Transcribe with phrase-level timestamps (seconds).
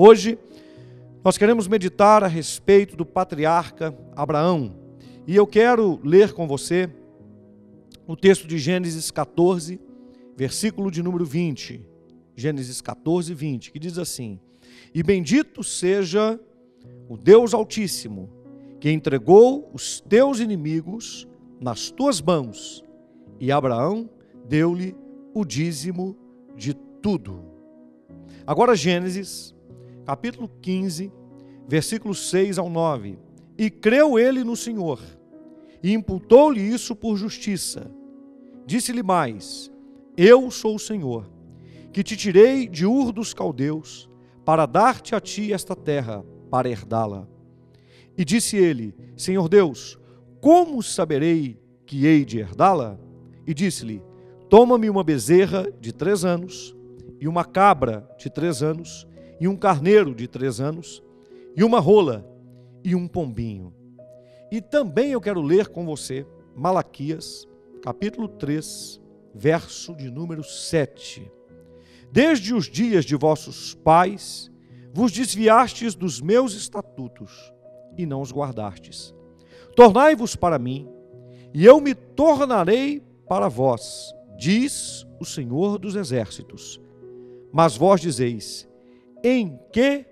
[0.00, 0.38] Hoje
[1.24, 4.76] nós queremos meditar a respeito do patriarca Abraão.
[5.26, 6.88] E eu quero ler com você
[8.06, 9.80] o texto de Gênesis 14,
[10.36, 11.84] versículo de número 20.
[12.36, 14.38] Gênesis 14, 20, que diz assim:
[14.94, 16.38] E bendito seja
[17.08, 18.30] o Deus Altíssimo,
[18.78, 21.26] que entregou os teus inimigos
[21.60, 22.84] nas tuas mãos.
[23.40, 24.08] E Abraão
[24.46, 24.94] deu-lhe
[25.34, 26.16] o dízimo
[26.54, 26.72] de
[27.02, 27.42] tudo.
[28.46, 29.57] Agora, Gênesis
[30.08, 31.12] capítulo 15,
[31.68, 33.18] versículos 6 ao 9.
[33.58, 34.98] E creu ele no Senhor,
[35.82, 37.90] e imputou-lhe isso por justiça.
[38.64, 39.70] Disse-lhe mais:
[40.16, 41.30] Eu sou o Senhor,
[41.92, 44.08] que te tirei de Ur dos caldeus,
[44.46, 47.28] para dar-te a ti esta terra, para herdá-la.
[48.16, 49.98] E disse ele: Senhor Deus,
[50.40, 52.98] como saberei que hei de herdá-la?
[53.46, 54.02] E disse-lhe:
[54.48, 56.74] Toma-me uma bezerra de três anos,
[57.20, 59.06] e uma cabra de três anos,
[59.40, 61.02] e um carneiro de três anos,
[61.56, 62.24] e uma rola,
[62.84, 63.72] e um pombinho.
[64.50, 67.46] E também eu quero ler com você Malaquias,
[67.82, 69.00] capítulo 3,
[69.34, 71.30] verso de número 7.
[72.10, 74.50] Desde os dias de vossos pais,
[74.92, 77.52] vos desviastes dos meus estatutos
[77.96, 79.14] e não os guardastes.
[79.76, 80.88] Tornai-vos para mim,
[81.52, 86.80] e eu me tornarei para vós, diz o Senhor dos Exércitos.
[87.52, 88.68] Mas vós dizeis:
[89.22, 90.06] em que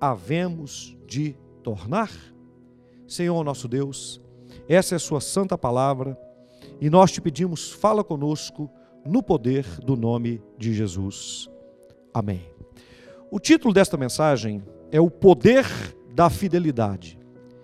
[0.00, 2.10] havemos de tornar?
[3.06, 4.20] Senhor nosso Deus,
[4.68, 6.18] essa é a Sua santa palavra
[6.80, 8.70] e nós te pedimos, fala conosco
[9.04, 11.48] no poder do nome de Jesus.
[12.14, 12.42] Amém.
[13.30, 15.66] O título desta mensagem é O Poder
[16.14, 17.18] da Fidelidade.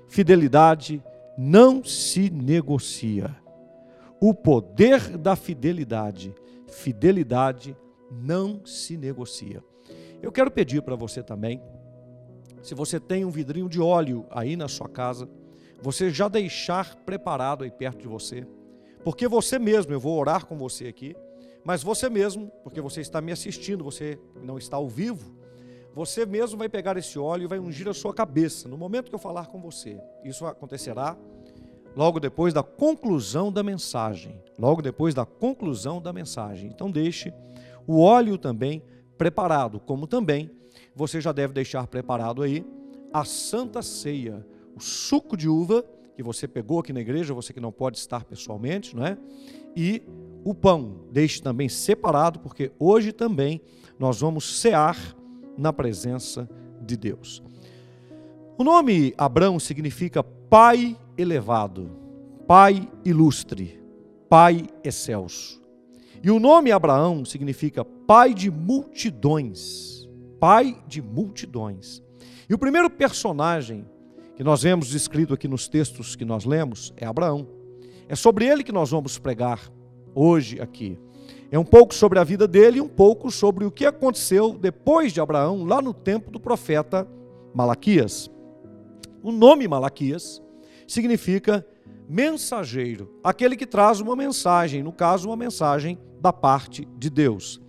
[0.07, 1.03] Fidelidade
[1.37, 3.37] não se negocia.
[4.21, 6.35] O poder da fidelidade.
[6.67, 7.77] Fidelidade
[8.11, 9.63] não se negocia.
[10.21, 11.63] Eu quero pedir para você também,
[12.63, 15.29] se você tem um vidrinho de óleo aí na sua casa,
[15.81, 18.47] você já deixar preparado aí perto de você,
[19.05, 21.15] porque você mesmo, eu vou orar com você aqui,
[21.65, 25.39] mas você mesmo, porque você está me assistindo, você não está ao vivo,
[25.95, 29.15] você mesmo vai pegar esse óleo e vai ungir a sua cabeça no momento que
[29.15, 30.01] eu falar com você.
[30.25, 31.17] Isso acontecerá
[31.97, 34.41] logo depois da conclusão da mensagem.
[34.57, 36.71] Logo depois da conclusão da mensagem.
[36.71, 37.33] Então deixe
[37.87, 38.83] o óleo também
[39.19, 40.51] preparado, como também
[40.95, 42.65] você já deve deixar preparado aí
[43.13, 45.85] a Santa Ceia, o suco de uva
[46.15, 49.19] que você pegou aqui na igreja, você que não pode estar pessoalmente, não é?
[49.77, 50.03] E
[50.45, 53.61] o pão, deixe também separado, porque hoje também
[53.99, 54.97] nós vamos cear
[55.57, 56.49] na presença
[56.81, 57.43] de Deus.
[58.57, 61.91] O nome Abrão significa pai elevado,
[62.47, 63.81] pai ilustre,
[64.29, 65.63] pai excelso.
[66.23, 70.09] E o nome Abraão significa pai de multidões.
[70.41, 72.03] Pai de multidões.
[72.49, 73.87] E o primeiro personagem
[74.37, 77.47] que nós vemos descrito aqui nos textos que nós lemos é Abraão.
[78.09, 79.71] É sobre ele que nós vamos pregar
[80.15, 80.99] hoje aqui.
[81.51, 85.13] É um pouco sobre a vida dele e um pouco sobre o que aconteceu depois
[85.13, 87.07] de Abraão, lá no tempo do profeta
[87.55, 88.31] Malaquias.
[89.23, 90.43] O nome Malaquias
[90.87, 91.67] significa
[92.09, 97.61] mensageiro, aquele que traz uma mensagem, no caso, uma mensagem da parte de Deus.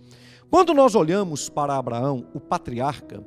[0.50, 3.24] Quando nós olhamos para Abraão, o patriarca,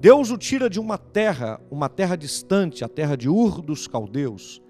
[0.00, 4.62] Deus o tira de uma terra, uma terra distante, a terra de Ur dos caldeus.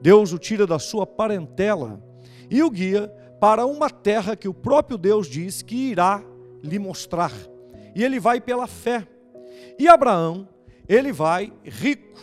[0.00, 2.02] Deus o tira da sua parentela
[2.50, 3.08] e o guia
[3.40, 6.22] para uma terra que o próprio Deus diz que irá
[6.62, 7.32] lhe mostrar.
[7.94, 9.06] E ele vai pela fé.
[9.78, 10.48] E Abraão,
[10.88, 12.20] ele vai rico.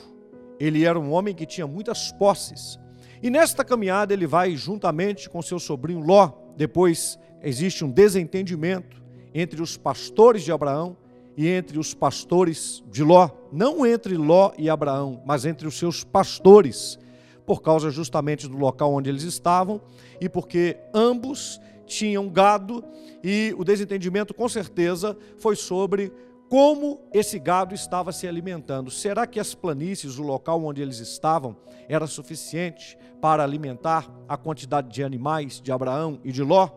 [0.60, 2.80] Ele era um homem que tinha muitas posses.
[3.24, 6.30] E nesta caminhada ele vai juntamente com seu sobrinho Ló.
[6.58, 9.02] Depois existe um desentendimento
[9.34, 10.98] entre os pastores de Abraão
[11.38, 16.04] e entre os pastores de Ló, não entre Ló e Abraão, mas entre os seus
[16.04, 17.00] pastores,
[17.46, 19.80] por causa justamente do local onde eles estavam
[20.20, 22.84] e porque ambos tinham gado
[23.24, 26.12] e o desentendimento com certeza foi sobre
[26.54, 28.92] como esse gado estava se alimentando.
[28.92, 31.58] Será que as planícies, o local onde eles estavam,
[31.90, 36.70] era suficiente para alimentar a quantidade de animais de Abraão e de Ló?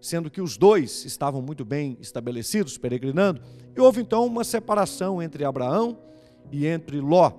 [0.00, 3.40] sendo que os dois estavam muito bem estabelecidos, peregrinando,
[3.76, 5.98] e houve então uma separação entre Abraão
[6.52, 7.32] e entre Ló.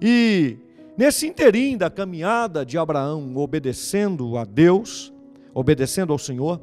[0.00, 0.56] E
[0.96, 5.12] nesse interim da caminhada de Abraão obedecendo a Deus,
[5.52, 6.60] obedecendo ao Senhor,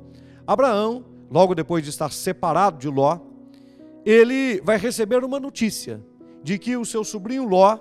[0.47, 3.34] Abraão, logo depois de estar separado de Ló,
[4.05, 6.01] ele vai receber uma notícia
[6.43, 7.79] de que o seu sobrinho Ló,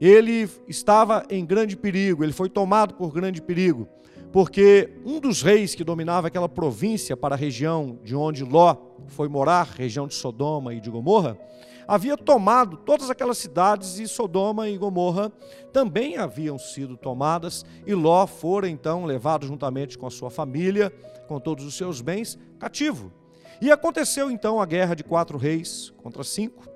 [0.00, 3.88] ele estava em grande perigo, ele foi tomado por grande perigo
[4.32, 8.76] porque um dos reis que dominava aquela província para a região de onde Ló
[9.06, 11.38] foi morar, região de Sodoma e de Gomorra,
[11.86, 15.32] havia tomado todas aquelas cidades e Sodoma e Gomorra
[15.72, 20.90] também haviam sido tomadas e Ló fora então levado juntamente com a sua família,
[21.26, 23.12] com todos os seus bens, cativo.
[23.60, 26.68] E aconteceu então a guerra de quatro reis contra cinco,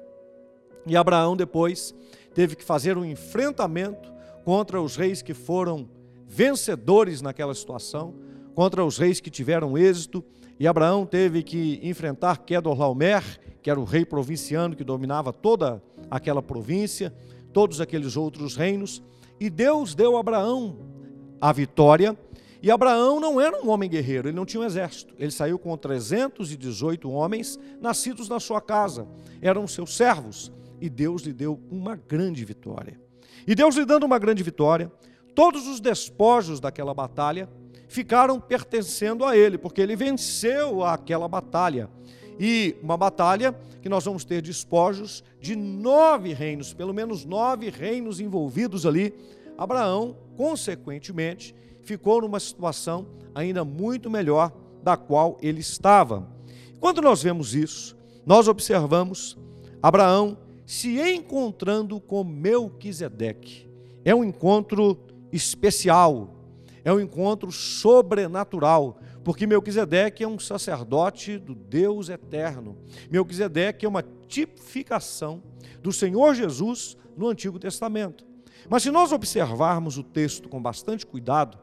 [0.87, 1.95] e Abraão depois
[2.35, 4.13] teve que fazer um enfrentamento
[4.45, 5.89] contra os reis que foram
[6.27, 8.15] vencedores naquela situação,
[8.55, 10.25] contra os reis que tiveram êxito,
[10.59, 13.23] e Abraão teve que enfrentar Kedorlaomer,
[13.63, 17.15] que era o rei provinciano que dominava toda aquela província,
[17.53, 19.03] todos aqueles outros reinos,
[19.39, 20.79] e Deus deu a Abraão
[21.41, 22.17] a vitória.
[22.63, 25.13] E Abraão não era um homem guerreiro, ele não tinha um exército.
[25.19, 29.07] Ele saiu com 318 homens nascidos na sua casa,
[29.41, 33.01] eram seus servos, e Deus lhe deu uma grande vitória.
[33.47, 34.93] E Deus lhe dando uma grande vitória,
[35.35, 37.49] todos os despojos daquela batalha
[37.89, 41.91] ficaram pertencendo a ele, porque ele venceu aquela batalha.
[42.39, 48.21] E uma batalha que nós vamos ter despojos de nove reinos, pelo menos nove reinos
[48.21, 49.13] envolvidos ali.
[49.59, 54.53] Abraão, consequentemente, ficou numa situação ainda muito melhor
[54.83, 56.29] da qual ele estava.
[56.81, 57.97] Quando nós vemos isso,
[58.27, 59.39] nós observamos
[59.83, 63.69] Abraão se encontrando com Melquisedeque.
[64.05, 64.99] É um encontro
[65.33, 66.35] especial,
[66.85, 72.77] é um encontro sobrenatural, porque Melquisedeque é um sacerdote do Deus eterno.
[73.11, 75.43] Melquisedeque é uma tipificação
[75.81, 78.25] do Senhor Jesus no Antigo Testamento.
[78.69, 81.59] Mas se nós observarmos o texto com bastante cuidado,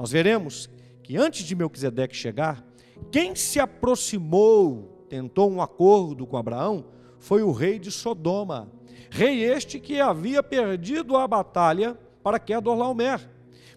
[0.00, 0.70] nós veremos
[1.02, 2.64] que antes de Melquisedeque chegar,
[3.12, 6.86] quem se aproximou, tentou um acordo com Abraão,
[7.18, 8.72] foi o rei de Sodoma.
[9.10, 13.28] Rei este que havia perdido a batalha para Kedorlaomer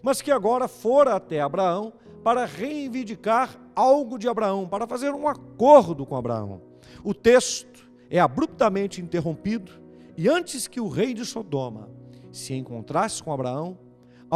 [0.04, 1.92] mas que agora fora até Abraão
[2.22, 6.60] para reivindicar algo de Abraão, para fazer um acordo com Abraão.
[7.02, 9.72] O texto é abruptamente interrompido
[10.16, 11.90] e antes que o rei de Sodoma
[12.30, 13.78] se encontrasse com Abraão,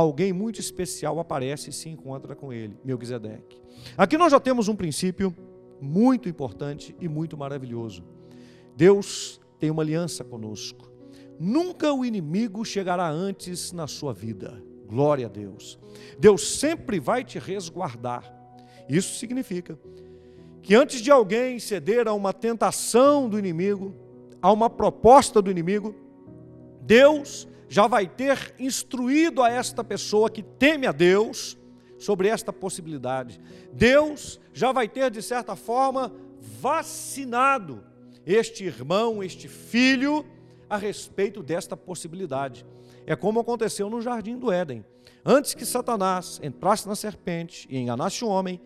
[0.00, 3.60] alguém muito especial aparece e se encontra com ele, Melquisedeque.
[3.96, 5.34] Aqui nós já temos um princípio
[5.80, 8.04] muito importante e muito maravilhoso.
[8.76, 10.88] Deus tem uma aliança conosco.
[11.38, 14.62] Nunca o inimigo chegará antes na sua vida.
[14.86, 15.78] Glória a Deus.
[16.18, 18.32] Deus sempre vai te resguardar.
[18.88, 19.78] Isso significa
[20.62, 23.94] que antes de alguém ceder a uma tentação do inimigo,
[24.40, 25.94] a uma proposta do inimigo,
[26.82, 31.58] Deus já vai ter instruído a esta pessoa que teme a Deus
[31.98, 33.40] sobre esta possibilidade.
[33.72, 36.12] Deus já vai ter, de certa forma,
[36.60, 37.84] vacinado
[38.24, 40.24] este irmão, este filho,
[40.68, 42.64] a respeito desta possibilidade.
[43.06, 44.84] É como aconteceu no jardim do Éden.
[45.24, 48.60] Antes que Satanás entrasse na serpente e enganasse o homem,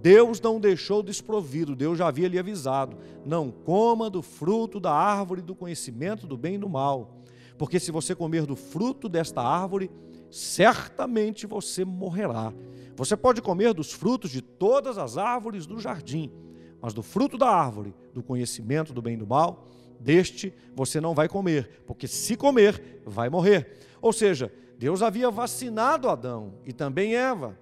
[0.00, 5.40] Deus não deixou desprovido, Deus já havia lhe avisado: não coma do fruto da árvore
[5.40, 7.23] do conhecimento do bem e do mal,
[7.56, 9.90] porque se você comer do fruto desta árvore,
[10.30, 12.52] certamente você morrerá.
[12.96, 16.32] Você pode comer dos frutos de todas as árvores do jardim,
[16.80, 19.68] mas do fruto da árvore do conhecimento do bem e do mal,
[19.98, 23.78] deste você não vai comer, porque se comer, vai morrer.
[24.02, 27.58] Ou seja, Deus havia vacinado Adão e também Eva.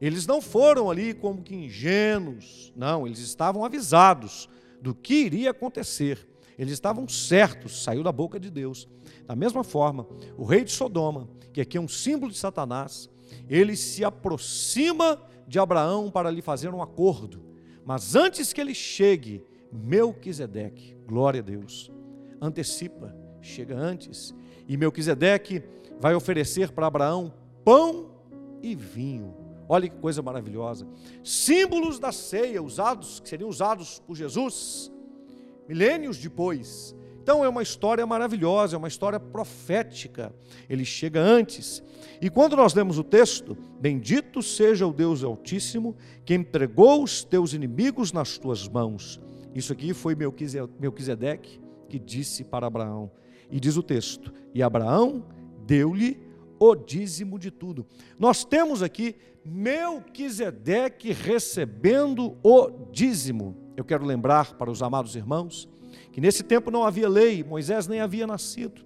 [0.00, 4.48] Eles não foram ali como que ingênuos, não, eles estavam avisados
[4.80, 6.26] do que iria acontecer.
[6.58, 8.88] Eles estavam certos, saiu da boca de Deus.
[9.26, 13.10] Da mesma forma, o rei de Sodoma, que aqui é um símbolo de Satanás,
[13.48, 17.42] ele se aproxima de Abraão para lhe fazer um acordo.
[17.84, 21.90] Mas antes que ele chegue, Melquisedeque, glória a Deus,
[22.40, 24.34] antecipa, chega antes,
[24.68, 25.62] e Melquisedeque
[26.00, 28.10] vai oferecer para Abraão pão
[28.62, 29.34] e vinho.
[29.68, 30.86] Olha que coisa maravilhosa.
[31.22, 34.92] Símbolos da ceia usados, que seriam usados por Jesus
[35.68, 36.94] milênios depois.
[37.22, 40.34] Então é uma história maravilhosa, é uma história profética.
[40.68, 41.82] Ele chega antes.
[42.20, 47.54] E quando nós lemos o texto, bendito seja o Deus Altíssimo, que entregou os teus
[47.54, 49.18] inimigos nas tuas mãos.
[49.54, 53.10] Isso aqui foi Melquisedeque que disse para Abraão.
[53.50, 55.24] E diz o texto: E Abraão
[55.66, 56.20] deu-lhe
[56.58, 57.86] o dízimo de tudo.
[58.18, 63.63] Nós temos aqui Melquisedeque recebendo o dízimo.
[63.76, 65.68] Eu quero lembrar para os amados irmãos
[66.12, 68.84] que nesse tempo não havia lei, Moisés nem havia nascido.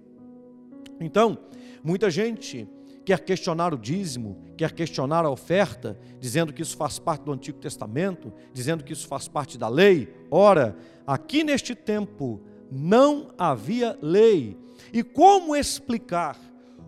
[0.99, 1.37] Então,
[1.83, 2.67] muita gente
[3.05, 7.57] quer questionar o dízimo, quer questionar a oferta, dizendo que isso faz parte do Antigo
[7.57, 10.13] Testamento, dizendo que isso faz parte da lei.
[10.29, 10.75] Ora,
[11.07, 12.41] aqui neste tempo
[12.71, 14.57] não havia lei.
[14.93, 16.37] E como explicar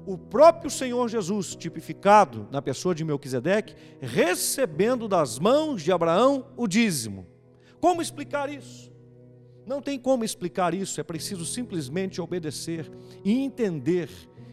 [0.06, 6.68] o próprio Senhor Jesus, tipificado na pessoa de Melquisedeque, recebendo das mãos de Abraão o
[6.68, 7.26] dízimo?
[7.82, 8.92] Como explicar isso?
[9.66, 12.90] Não tem como explicar isso, é preciso simplesmente obedecer
[13.26, 14.10] e entender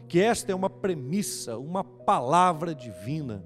[0.07, 3.45] que esta é uma premissa, uma palavra divina,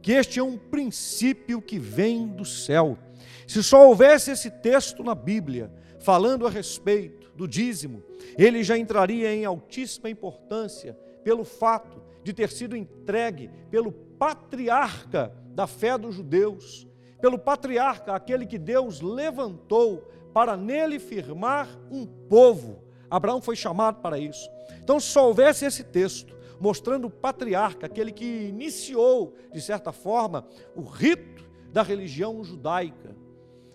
[0.00, 2.96] que este é um princípio que vem do céu.
[3.46, 8.02] Se só houvesse esse texto na Bíblia falando a respeito do dízimo,
[8.38, 15.66] ele já entraria em altíssima importância pelo fato de ter sido entregue pelo patriarca da
[15.66, 16.86] fé dos judeus,
[17.20, 22.82] pelo patriarca, aquele que Deus levantou para nele firmar um povo.
[23.10, 24.48] Abraão foi chamado para isso.
[24.82, 30.46] Então, se só houvesse esse texto mostrando o patriarca, aquele que iniciou, de certa forma,
[30.76, 33.16] o rito da religião judaica.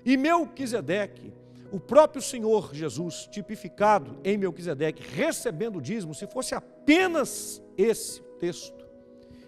[0.05, 1.33] E Melquisedeque,
[1.71, 8.85] o próprio Senhor Jesus, tipificado em Melquisedeque, recebendo o dízimo, se fosse apenas esse texto,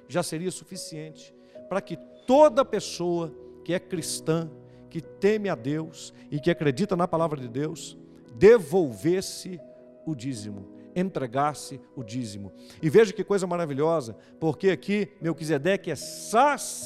[0.07, 1.33] já seria suficiente
[1.69, 3.31] para que toda pessoa
[3.67, 4.49] que é cristã,
[4.89, 7.97] que teme a Deus e que acredita na palavra de Deus,
[8.33, 9.59] devolvesse
[10.05, 12.53] o dízimo, entregasse o dízimo.
[12.81, 16.79] E veja que coisa maravilhosa, porque aqui Melquisedeque é sacerdote,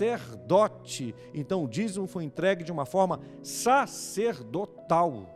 [1.35, 5.29] então o dízimo foi entregue de uma forma sacerdotal.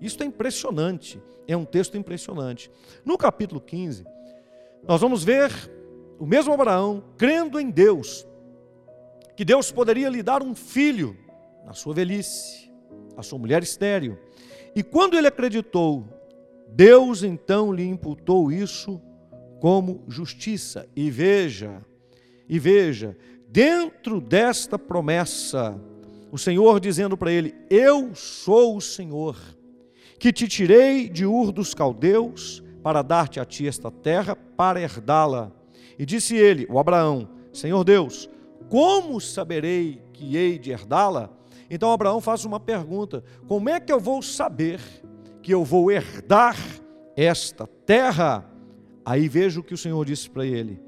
[0.00, 2.70] Isso é impressionante, é um texto impressionante.
[3.04, 4.06] No capítulo 15,
[4.86, 5.50] nós vamos ver
[6.20, 8.25] o mesmo Abraão crendo em Deus,
[9.36, 11.16] que Deus poderia lhe dar um filho
[11.64, 12.70] na sua velhice,
[13.16, 14.18] a sua mulher estéril.
[14.74, 16.04] E quando ele acreditou,
[16.68, 19.00] Deus então lhe imputou isso
[19.60, 20.88] como justiça.
[20.94, 21.84] E veja,
[22.48, 23.16] e veja,
[23.48, 25.78] dentro desta promessa,
[26.30, 29.36] o Senhor dizendo para ele: Eu sou o Senhor,
[30.18, 35.52] que te tirei de Ur dos caldeus para dar-te a ti esta terra para herdá-la.
[35.98, 38.28] E disse ele, o Abraão: Senhor Deus,
[38.68, 41.30] como saberei que hei de herdá-la?
[41.70, 44.80] Então Abraão faz uma pergunta: como é que eu vou saber
[45.42, 46.56] que eu vou herdar
[47.16, 48.50] esta terra?
[49.04, 50.80] Aí vejo o que o Senhor disse para ele: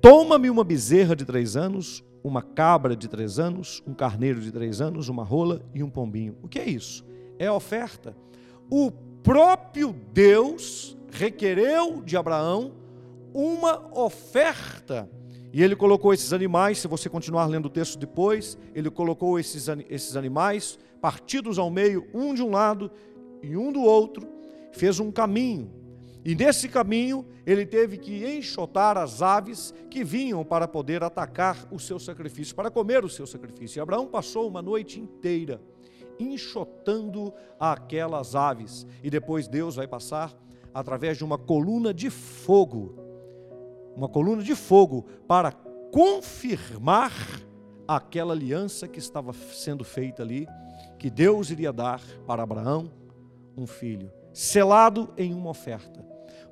[0.00, 4.80] Toma-me uma bezerra de três anos, uma cabra de três anos, um carneiro de três
[4.80, 6.36] anos, uma rola e um pombinho.
[6.42, 7.04] O que é isso?
[7.38, 8.16] É oferta.
[8.70, 8.90] O
[9.22, 12.72] próprio Deus requereu de Abraão
[13.32, 15.08] uma oferta
[15.54, 19.68] e ele colocou esses animais, se você continuar lendo o texto depois, ele colocou esses,
[19.88, 22.90] esses animais partidos ao meio, um de um lado
[23.40, 24.26] e um do outro,
[24.72, 25.70] fez um caminho.
[26.24, 31.78] E nesse caminho ele teve que enxotar as aves que vinham para poder atacar o
[31.78, 33.78] seu sacrifício, para comer o seu sacrifício.
[33.78, 35.62] E Abraão passou uma noite inteira
[36.18, 38.88] enxotando aquelas aves.
[39.04, 40.36] E depois Deus vai passar
[40.74, 43.03] através de uma coluna de fogo
[43.96, 45.52] uma coluna de fogo para
[45.92, 47.12] confirmar
[47.86, 50.46] aquela aliança que estava sendo feita ali,
[50.98, 52.90] que Deus iria dar para Abraão
[53.56, 56.04] um filho, selado em uma oferta.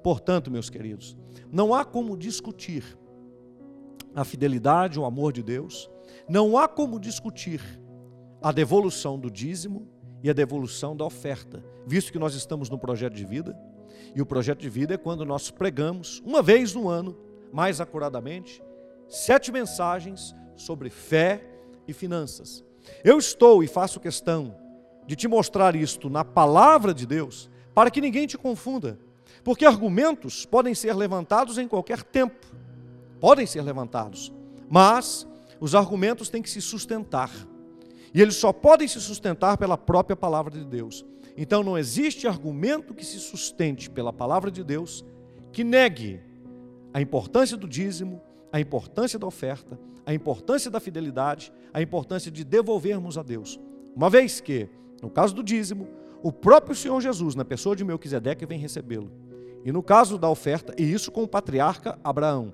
[0.02, 1.16] Portanto, meus queridos,
[1.50, 2.99] não há como discutir
[4.14, 5.90] a fidelidade, o amor de Deus,
[6.28, 7.61] não há como discutir
[8.42, 9.88] a devolução do dízimo
[10.22, 13.58] e a devolução da oferta, visto que nós estamos no projeto de vida,
[14.14, 17.16] e o projeto de vida é quando nós pregamos uma vez no ano
[17.52, 18.62] mais acuradamente,
[19.09, 21.44] sete mensagens sobre fé
[21.87, 22.64] e finanças.
[23.04, 24.56] Eu estou e faço questão
[25.06, 28.99] de te mostrar isto na palavra de Deus, para que ninguém te confunda,
[29.44, 32.47] porque argumentos podem ser levantados em qualquer tempo,
[33.21, 34.32] podem ser levantados,
[34.68, 35.26] mas
[35.61, 37.30] os argumentos têm que se sustentar,
[38.14, 41.04] e eles só podem se sustentar pela própria palavra de Deus.
[41.37, 45.04] Então não existe argumento que se sustente pela palavra de Deus
[45.50, 46.21] que negue
[46.92, 48.20] a importância do dízimo,
[48.52, 53.58] a importância da oferta, a importância da fidelidade, a importância de devolvermos a Deus.
[53.94, 54.68] Uma vez que,
[55.00, 55.88] no caso do dízimo,
[56.22, 59.11] o próprio Senhor Jesus, na pessoa de Melquisedeque, vem recebê-lo.
[59.64, 62.52] E no caso da oferta, e isso com o patriarca Abraão.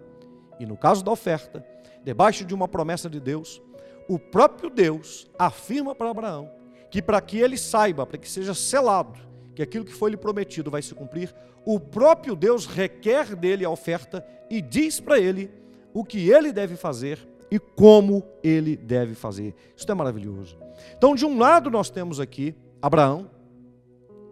[0.61, 1.65] E no caso da oferta,
[2.05, 3.63] debaixo de uma promessa de Deus,
[4.09, 6.59] o próprio Deus afirma para Abraão
[6.91, 9.19] que para que ele saiba, para que seja selado,
[9.59, 11.35] que aquilo que foi lhe prometido vai se cumprir,
[11.65, 15.51] o próprio Deus requer dele a oferta e diz para ele
[15.93, 17.19] o que ele deve fazer
[17.51, 19.53] e como ele deve fazer.
[19.77, 20.57] Isso é maravilhoso.
[20.97, 23.29] Então, de um lado, nós temos aqui Abraão,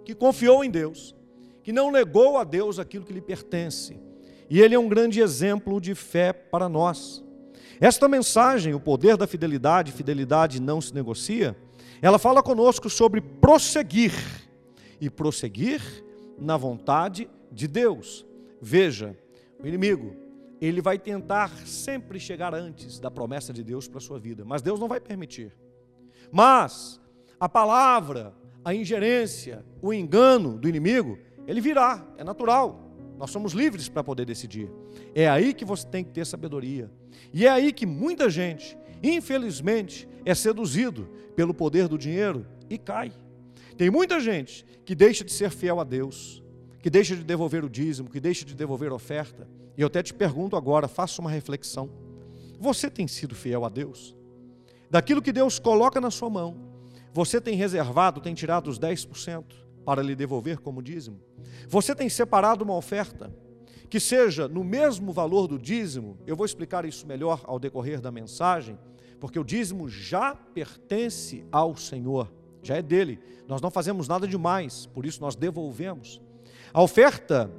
[0.05, 1.13] que confiou em Deus,
[1.61, 3.99] que não negou a Deus aquilo que lhe pertence.
[4.49, 7.21] E ele é um grande exemplo de fé para nós.
[7.81, 11.57] Esta mensagem, o poder da fidelidade, fidelidade não se negocia,
[12.01, 14.46] ela fala conosco sobre prosseguir
[15.01, 15.81] e prosseguir
[16.39, 18.27] na vontade de Deus.
[18.61, 19.17] Veja,
[19.63, 20.17] o inimigo,
[20.61, 24.63] ele vai tentar sempre chegar antes da promessa de Deus para a sua vida, mas
[24.63, 25.53] Deus não vai permitir.
[26.31, 27.01] Mas
[27.39, 28.35] a palavra,
[28.65, 32.91] a ingerência, o engano do inimigo, ele virá, é natural.
[33.19, 34.71] Nós somos livres para poder decidir.
[35.15, 36.91] É aí que você tem que ter sabedoria.
[37.33, 43.13] E é aí que muita gente, infelizmente, é seduzido pelo poder do dinheiro e cai.
[43.77, 46.43] Tem muita gente que deixa de ser fiel a Deus,
[46.81, 49.49] que deixa de devolver o dízimo, que deixa de devolver a oferta.
[49.77, 51.91] E eu até te pergunto agora, faça uma reflexão.
[52.59, 54.17] Você tem sido fiel a Deus?
[54.91, 56.57] Daquilo que Deus coloca na sua mão,
[57.13, 59.45] você tem reservado, tem tirado os 10%
[59.85, 61.21] para lhe devolver como dízimo?
[61.69, 63.35] Você tem separado uma oferta
[63.91, 66.19] que seja no mesmo valor do dízimo?
[66.27, 68.79] Eu vou explicar isso melhor ao decorrer da mensagem,
[69.21, 72.33] porque o dízimo já pertence ao Senhor,
[72.67, 73.19] já é dele.
[73.49, 76.21] Nós não fazemos nada demais, por isso nós devolvemos.
[76.73, 77.51] A oferta,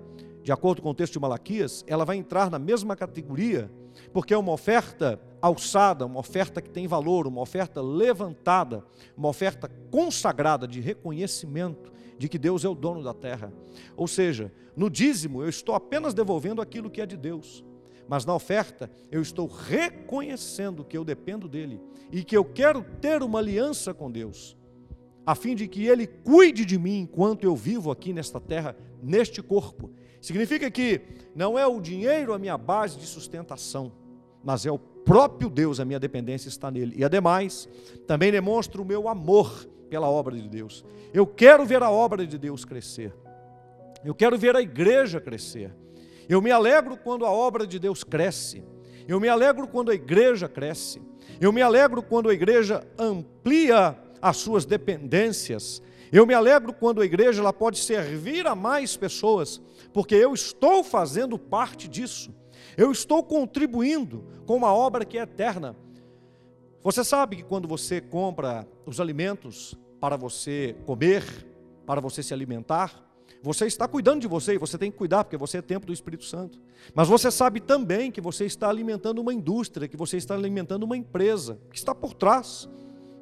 [0.44, 3.72] de acordo com o texto de Malaquias, ela vai entrar na mesma categoria
[4.12, 8.84] porque é uma oferta alçada, uma oferta que tem valor, uma oferta levantada,
[9.16, 13.54] uma oferta consagrada de reconhecimento de que Deus é o dono da terra.
[13.96, 17.64] Ou seja, no dízimo eu estou apenas devolvendo aquilo que é de Deus,
[18.08, 21.80] mas na oferta eu estou reconhecendo que eu dependo dele
[22.12, 24.57] e que eu quero ter uma aliança com Deus,
[25.28, 29.44] a fim de que ele cuide de mim enquanto eu vivo aqui nesta terra, neste
[29.44, 29.92] corpo
[30.28, 31.02] Significa que
[31.36, 33.92] não é o dinheiro a minha base de sustentação,
[34.44, 36.96] mas é o próprio Deus, a minha dependência está nele.
[36.98, 37.70] E ademais,
[38.06, 40.84] também demonstra o meu amor pela obra de Deus.
[41.14, 43.14] Eu quero ver a obra de Deus crescer.
[44.04, 45.74] Eu quero ver a igreja crescer.
[46.28, 48.64] Eu me alegro quando a obra de Deus cresce.
[49.08, 51.02] Eu me alegro quando a igreja cresce.
[51.40, 55.82] Eu me alegro quando a igreja amplia as suas dependências.
[56.12, 59.62] Eu me alegro quando a igreja ela pode servir a mais pessoas
[59.94, 62.34] porque eu estou fazendo parte disso.
[62.78, 65.76] Eu estou contribuindo com uma obra que é eterna.
[66.84, 71.24] Você sabe que quando você compra os alimentos para você comer,
[71.86, 73.04] para você se alimentar,
[73.42, 75.94] você está cuidando de você e você tem que cuidar porque você é templo do
[75.94, 76.62] Espírito Santo.
[76.94, 80.98] Mas você sabe também que você está alimentando uma indústria, que você está alimentando uma
[80.98, 82.70] empresa que está por trás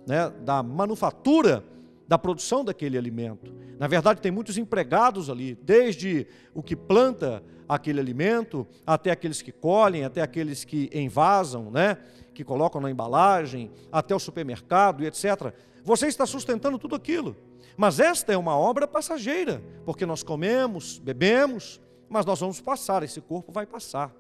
[0.08, 1.64] né, da manufatura
[2.08, 3.52] da produção daquele alimento.
[3.80, 9.52] Na verdade, tem muitos empregados ali, desde o que planta aquele alimento, até aqueles que
[9.52, 11.98] colhem, até aqueles que envasam, né?
[12.34, 15.54] que colocam na embalagem, até o supermercado e etc.
[15.84, 17.36] Você está sustentando tudo aquilo.
[17.78, 23.20] Mas esta é uma obra passageira, porque nós comemos, bebemos, mas nós vamos passar, esse
[23.20, 24.14] corpo vai passar.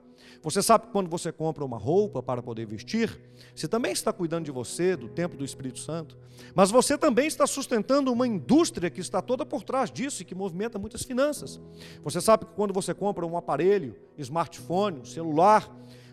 [0.45, 3.19] Você sabe que quando você compra uma roupa para poder vestir,
[3.55, 6.15] você também está cuidando de você, do tempo do Espírito Santo,
[6.53, 10.35] mas você também está sustentando uma indústria que está toda por trás disso e que
[10.35, 11.59] movimenta muitas finanças.
[12.03, 15.67] Você sabe que quando você compra um aparelho, smartphone, um celular,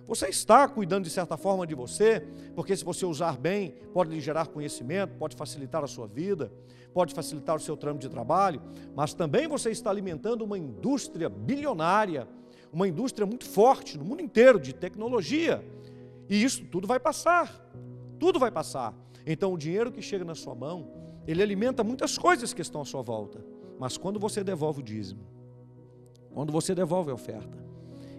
[0.09, 4.18] você está cuidando de certa forma de você, porque se você usar bem, pode lhe
[4.18, 6.51] gerar conhecimento, pode facilitar a sua vida,
[6.95, 8.62] pode facilitar o seu trâmite de trabalho,
[8.97, 12.27] mas também você está alimentando uma indústria bilionária
[12.72, 15.62] uma indústria muito forte no mundo inteiro de tecnologia.
[16.28, 17.68] E isso tudo vai passar.
[18.18, 18.94] Tudo vai passar.
[19.26, 20.90] Então o dinheiro que chega na sua mão,
[21.26, 23.44] ele alimenta muitas coisas que estão à sua volta.
[23.78, 25.20] Mas quando você devolve o dízimo,
[26.32, 27.58] quando você devolve a oferta,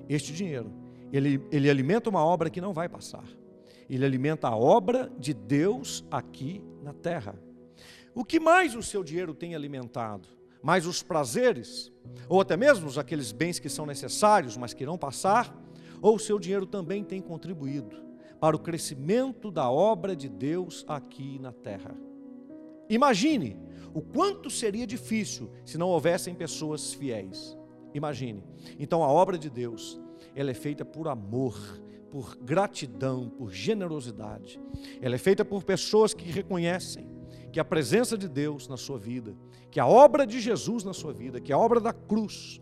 [0.07, 0.71] este dinheiro,
[1.11, 3.25] ele, ele alimenta uma obra que não vai passar.
[3.89, 7.35] Ele alimenta a obra de Deus aqui na terra.
[8.13, 10.27] O que mais o seu dinheiro tem alimentado?
[10.63, 11.91] Mas os prazeres,
[12.29, 15.53] ou até mesmo aqueles bens que são necessários, mas que irão passar,
[16.01, 18.01] ou o seu dinheiro também tem contribuído
[18.39, 21.95] para o crescimento da obra de Deus aqui na terra.
[22.89, 23.57] Imagine
[23.93, 27.57] o quanto seria difícil se não houvessem pessoas fiéis.
[27.93, 28.43] Imagine.
[28.79, 29.99] Então a obra de Deus,
[30.35, 31.55] ela é feita por amor,
[32.09, 34.59] por gratidão, por generosidade.
[35.01, 37.07] Ela é feita por pessoas que reconhecem
[37.51, 39.35] que a presença de Deus na sua vida,
[39.73, 42.61] que a obra de Jesus na sua vida, que a obra da cruz,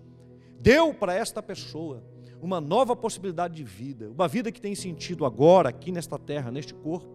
[0.62, 2.02] deu para esta pessoa
[2.41, 6.74] uma nova possibilidade de vida, uma vida que tem sentido agora, aqui nesta terra, neste
[6.74, 7.13] corpo,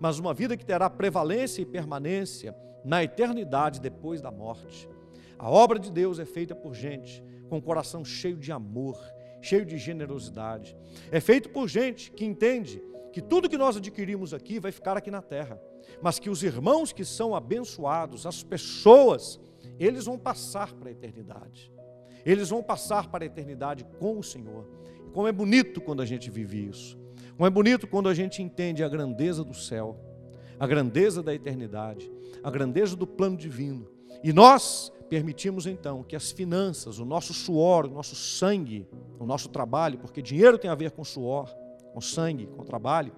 [0.00, 4.88] mas uma vida que terá prevalência e permanência na eternidade depois da morte.
[5.38, 8.98] A obra de Deus é feita por gente com o coração cheio de amor,
[9.40, 10.76] cheio de generosidade.
[11.08, 12.82] É feito por gente que entende
[13.16, 15.58] que tudo que nós adquirimos aqui vai ficar aqui na terra
[16.00, 19.40] mas que os irmãos que são abençoados, as pessoas,
[19.78, 21.72] eles vão passar para a eternidade.
[22.24, 24.68] Eles vão passar para a eternidade com o Senhor.
[25.12, 26.98] Como é bonito quando a gente vive isso.
[27.36, 29.98] Como é bonito quando a gente entende a grandeza do céu,
[30.58, 32.10] a grandeza da eternidade,
[32.42, 33.88] a grandeza do plano divino.
[34.22, 39.48] E nós permitimos então que as finanças, o nosso suor, o nosso sangue, o nosso
[39.48, 41.54] trabalho, porque dinheiro tem a ver com suor,
[41.96, 43.10] com sangue, com trabalho,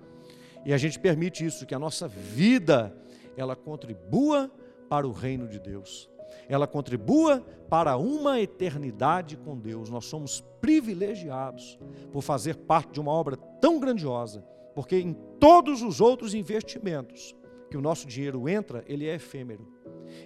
[0.64, 2.96] e a gente permite isso, que a nossa vida
[3.36, 4.48] ela contribua
[4.88, 6.08] para o reino de Deus.
[6.48, 9.90] Ela contribua para uma eternidade com Deus.
[9.90, 11.76] Nós somos privilegiados
[12.12, 14.42] por fazer parte de uma obra tão grandiosa,
[14.76, 17.34] porque em todos os outros investimentos
[17.68, 19.66] que o nosso dinheiro entra, ele é efêmero.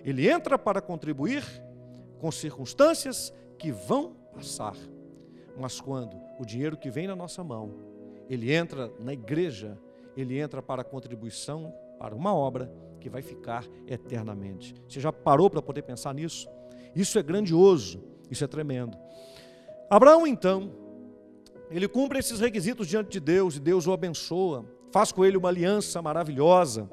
[0.05, 1.43] Ele entra para contribuir
[2.19, 4.77] com circunstâncias que vão passar.
[5.59, 7.92] Mas quando o dinheiro que vem na nossa mão,
[8.33, 9.79] ele entra na igreja,
[10.17, 14.75] ele entra para contribuição para uma obra que vai ficar eternamente.
[14.89, 16.49] Você já parou para poder pensar nisso?
[16.97, 18.97] Isso é grandioso, isso é tremendo.
[19.91, 20.73] Abraão, então,
[21.71, 25.51] ele cumpre esses requisitos diante de Deus e Deus o abençoa, faz com ele uma
[25.51, 26.89] aliança maravilhosa.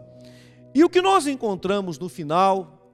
[0.76, 2.92] E o que nós encontramos no final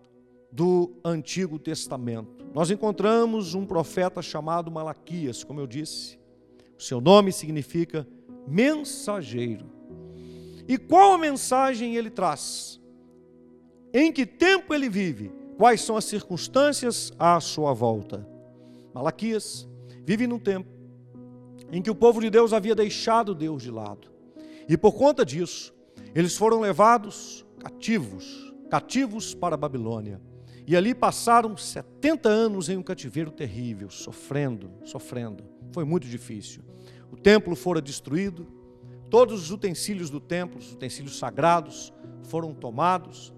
[0.51, 2.45] do Antigo Testamento?
[2.53, 6.19] Nós encontramos um profeta chamado Malaquias, como eu disse.
[6.77, 8.07] O seu nome significa
[8.47, 9.65] mensageiro.
[10.67, 12.81] E qual a mensagem ele traz?
[13.93, 15.31] Em que tempo ele vive?
[15.57, 18.27] Quais são as circunstâncias à sua volta?
[18.93, 19.67] Malaquias
[20.03, 20.69] vive num tempo
[21.71, 24.11] em que o povo de Deus havia deixado Deus de lado.
[24.67, 25.73] E por conta disso,
[26.13, 30.21] eles foram levados cativos, cativos para a Babilônia.
[30.67, 35.43] E ali passaram 70 anos em um cativeiro terrível, sofrendo, sofrendo.
[35.71, 36.63] Foi muito difícil.
[37.15, 38.45] O templo fora destruído,
[39.09, 43.33] todos os utensílios do templo, os utensílios sagrados, foram tomados.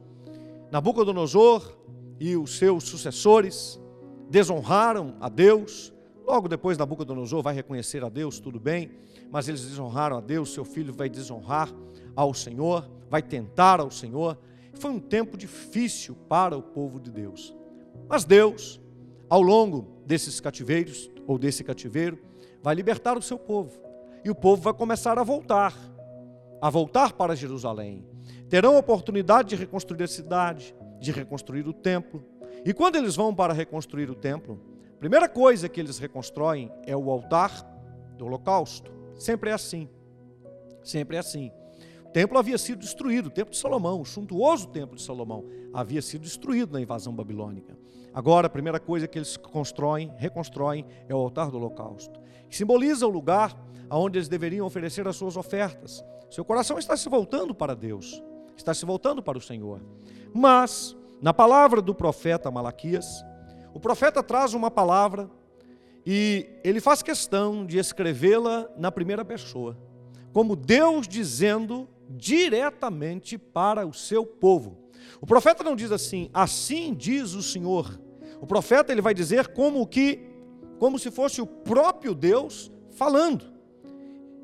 [0.72, 1.78] Nabucodonosor
[2.20, 3.80] e os seus sucessores
[4.32, 5.94] desonraram a Deus.
[6.26, 8.90] Logo depois, Nabucodonosor vai reconhecer a Deus, tudo bem,
[9.30, 11.72] mas eles desonraram a Deus, seu filho vai desonrar
[12.16, 14.40] ao Senhor, vai tentar ao Senhor.
[14.74, 17.56] Foi um tempo difícil para o povo de Deus.
[18.10, 18.82] Mas Deus,
[19.30, 22.18] ao longo desses cativeiros, ou desse cativeiro,
[22.68, 23.80] vai libertar o seu povo.
[24.26, 25.74] E o povo vai começar a voltar,
[26.62, 28.06] a voltar para Jerusalém.
[28.50, 32.22] Terão a oportunidade de reconstruir a cidade, de reconstruir o templo.
[32.66, 34.60] E quando eles vão para reconstruir o templo,
[34.94, 37.54] a primeira coisa que eles reconstroem é o altar
[38.18, 38.92] do holocausto.
[39.16, 39.88] Sempre é assim.
[40.84, 41.54] Sempre é assim.
[42.04, 46.02] O templo havia sido destruído, o templo de Salomão, o suntuoso templo de Salomão, havia
[46.02, 47.78] sido destruído na invasão babilônica.
[48.18, 53.06] Agora, a primeira coisa que eles constroem, reconstroem, é o altar do holocausto, que simboliza
[53.06, 53.56] o lugar
[53.88, 56.04] aonde eles deveriam oferecer as suas ofertas.
[56.28, 58.20] Seu coração está se voltando para Deus,
[58.56, 59.84] está se voltando para o Senhor.
[60.34, 63.24] Mas, na palavra do profeta Malaquias,
[63.72, 65.30] o profeta traz uma palavra
[66.04, 69.78] e ele faz questão de escrevê-la na primeira pessoa,
[70.34, 74.90] como Deus dizendo diretamente para o seu povo.
[75.22, 78.07] O profeta não diz assim, assim diz o Senhor.
[78.40, 80.26] O profeta ele vai dizer como que
[80.80, 83.46] como se fosse o próprio Deus falando.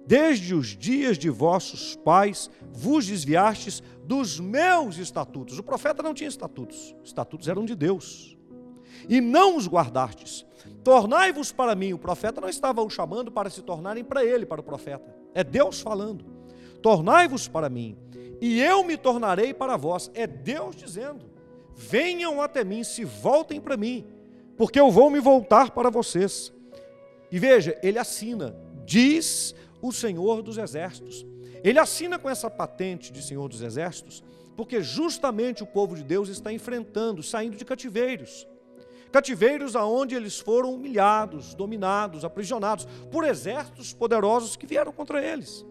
[0.05, 5.57] Desde os dias de vossos pais vos desviastes dos meus estatutos.
[5.59, 8.37] O profeta não tinha estatutos, estatutos eram de Deus.
[9.07, 10.45] E não os guardastes.
[10.83, 11.93] Tornai-vos para mim.
[11.93, 15.15] O profeta não estava o chamando para se tornarem para ele, para o profeta.
[15.33, 16.25] É Deus falando.
[16.81, 17.97] Tornai-vos para mim,
[18.41, 20.11] e eu me tornarei para vós.
[20.13, 21.25] É Deus dizendo:
[21.75, 24.05] venham até mim, se voltem para mim,
[24.57, 26.53] porque eu vou me voltar para vocês.
[27.31, 28.55] E veja, ele assina,
[28.85, 31.25] diz o Senhor dos Exércitos.
[31.63, 34.23] Ele assina com essa patente de Senhor dos Exércitos,
[34.55, 38.47] porque justamente o povo de Deus está enfrentando, saindo de cativeiros.
[39.11, 45.65] Cativeiros aonde eles foram humilhados, dominados, aprisionados por exércitos poderosos que vieram contra eles.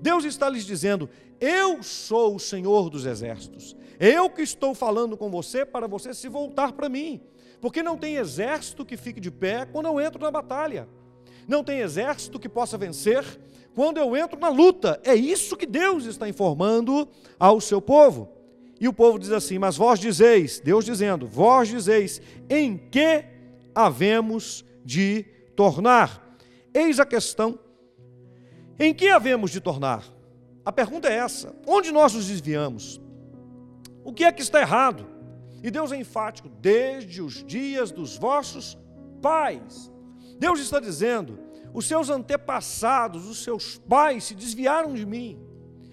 [0.00, 1.08] Deus está lhes dizendo:
[1.40, 3.76] Eu sou o Senhor dos exércitos.
[3.98, 7.20] Eu que estou falando com você para você se voltar para mim.
[7.60, 10.88] Porque não tem exército que fique de pé quando eu entro na batalha.
[11.46, 13.24] Não tem exército que possa vencer
[13.74, 15.00] quando eu entro na luta.
[15.02, 17.08] É isso que Deus está informando
[17.38, 18.28] ao seu povo.
[18.80, 23.24] E o povo diz assim: Mas vós dizeis, Deus dizendo, vós dizeis, em que
[23.74, 25.24] havemos de
[25.56, 26.38] tornar?
[26.72, 27.58] Eis a questão
[28.78, 30.04] em que havemos de tornar?
[30.64, 33.00] A pergunta é essa: onde nós nos desviamos?
[34.08, 35.06] O que é que está errado?
[35.62, 38.78] E Deus é enfático: desde os dias dos vossos
[39.20, 39.92] pais.
[40.38, 41.38] Deus está dizendo:
[41.74, 45.38] os seus antepassados, os seus pais se desviaram de mim,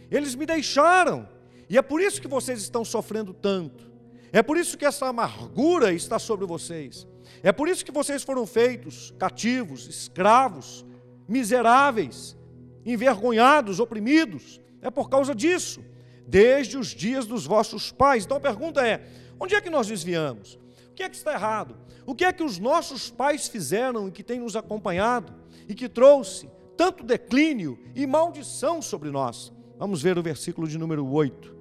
[0.10, 1.28] eles me deixaram,
[1.70, 3.92] e é por isso que vocês estão sofrendo tanto,
[4.32, 7.06] é por isso que essa amargura está sobre vocês,
[7.44, 10.86] é por isso que vocês foram feitos cativos, escravos,
[11.28, 12.38] miseráveis,
[12.86, 14.62] envergonhados, oprimidos.
[14.82, 15.84] É por causa disso,
[16.28, 18.26] desde os dias dos vossos pais.
[18.26, 19.08] Então a pergunta é:
[19.40, 20.60] onde é que nós desviamos?
[20.92, 21.76] O que é que está errado?
[22.06, 25.34] O que é que os nossos pais fizeram e que tem nos acompanhado
[25.68, 29.52] e que trouxe tanto declínio e maldição sobre nós?
[29.78, 31.56] Vamos ver o versículo de número 8.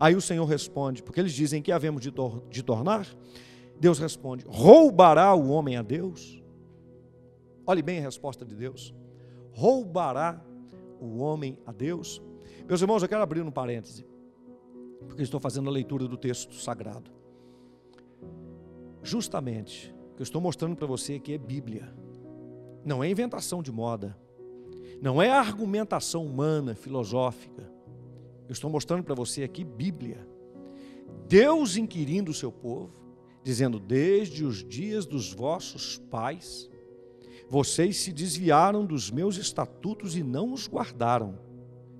[0.00, 3.06] Aí o Senhor responde, porque eles dizem que havemos de, tor de tornar.
[3.78, 6.42] Deus responde: roubará o homem a Deus?
[7.64, 8.94] Olhe bem a resposta de Deus:
[9.52, 10.42] roubará
[11.00, 12.20] o homem a Deus?
[12.68, 14.06] Meus irmãos, eu quero abrir um parêntese,
[15.08, 17.10] porque estou fazendo a leitura do texto sagrado.
[19.02, 21.92] Justamente, o que eu estou mostrando para você aqui é Bíblia,
[22.84, 24.16] não é inventação de moda,
[25.00, 27.70] não é argumentação humana, filosófica.
[28.48, 30.26] Eu estou mostrando para você aqui Bíblia.
[31.26, 32.94] Deus inquirindo o seu povo,
[33.42, 36.70] dizendo: Desde os dias dos vossos pais,
[37.48, 41.51] vocês se desviaram dos meus estatutos e não os guardaram.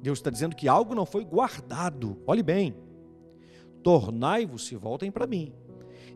[0.02, 2.20] Deus está dizendo que algo não foi guardado.
[2.26, 2.74] Olhe bem.
[3.84, 5.52] Tornai-vos e voltem para mim,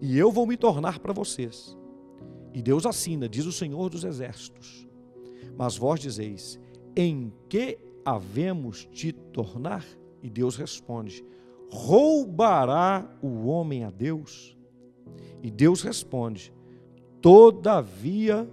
[0.01, 1.77] e eu vou me tornar para vocês.
[2.53, 4.87] E Deus assina, diz o Senhor dos Exércitos.
[5.57, 6.61] Mas vós dizeis:
[6.97, 9.85] Em que havemos de tornar?
[10.23, 11.25] E Deus responde:
[11.71, 14.57] Roubará o homem a Deus?
[15.43, 16.53] E Deus responde:
[17.21, 18.49] Todavia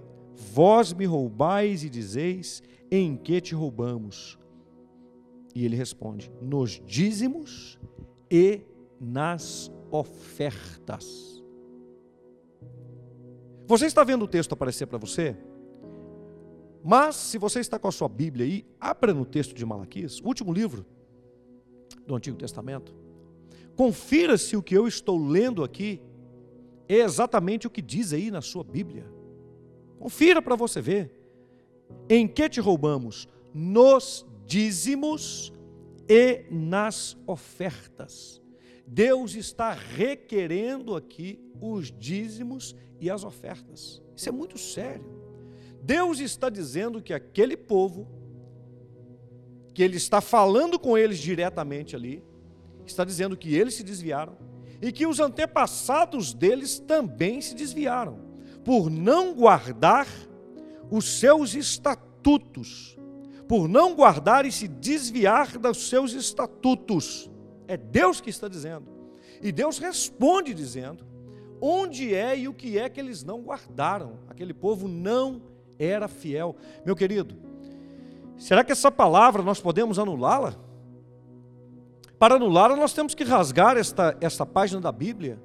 [0.52, 4.38] vós me roubais e dizeis: Em que te roubamos?
[5.54, 7.78] E ele responde: Nos dízimos
[8.30, 8.62] e
[9.00, 11.42] nas ofertas.
[13.66, 15.36] Você está vendo o texto aparecer para você?
[16.82, 20.52] Mas, se você está com a sua Bíblia aí, abra no texto de Malaquias, último
[20.52, 20.84] livro
[22.06, 22.94] do Antigo Testamento.
[23.74, 26.02] Confira se o que eu estou lendo aqui
[26.86, 29.06] é exatamente o que diz aí na sua Bíblia.
[29.98, 31.10] Confira para você ver.
[32.08, 33.26] Em que te roubamos?
[33.54, 35.52] Nos dízimos
[36.08, 38.40] e nas ofertas.
[38.86, 44.02] Deus está requerendo aqui os dízimos e as ofertas.
[44.14, 45.04] Isso é muito sério.
[45.82, 48.06] Deus está dizendo que aquele povo,
[49.72, 52.22] que Ele está falando com eles diretamente ali,
[52.86, 54.36] está dizendo que eles se desviaram
[54.80, 58.18] e que os antepassados deles também se desviaram,
[58.64, 60.06] por não guardar
[60.90, 62.98] os seus estatutos,
[63.48, 67.30] por não guardar e se desviar dos seus estatutos.
[67.68, 68.86] É Deus que está dizendo.
[69.42, 71.04] E Deus responde dizendo:
[71.60, 74.18] onde é e o que é que eles não guardaram?
[74.28, 75.42] Aquele povo não
[75.78, 76.56] era fiel.
[76.84, 77.36] Meu querido,
[78.36, 80.54] será que essa palavra nós podemos anulá-la?
[82.18, 85.38] Para anulá-la, nós temos que rasgar esta, esta página da Bíblia.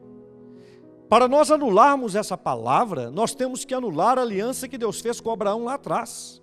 [1.10, 5.32] Para nós anularmos essa palavra, nós temos que anular a aliança que Deus fez com
[5.32, 6.42] Abraão lá atrás.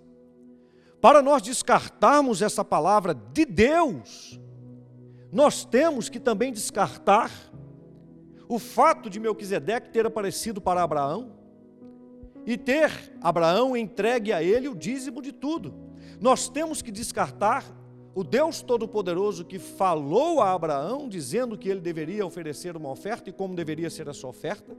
[0.99, 4.39] Para nós descartarmos essa palavra de Deus,
[5.31, 7.31] nós temos que também descartar
[8.49, 11.33] o fato de Melquisedeque ter aparecido para Abraão
[12.45, 15.73] e ter Abraão entregue a ele o dízimo de tudo.
[16.19, 17.65] Nós temos que descartar
[18.15, 23.33] o Deus Todo-Poderoso que falou a Abraão, dizendo que ele deveria oferecer uma oferta e
[23.33, 24.75] como deveria ser a sua oferta,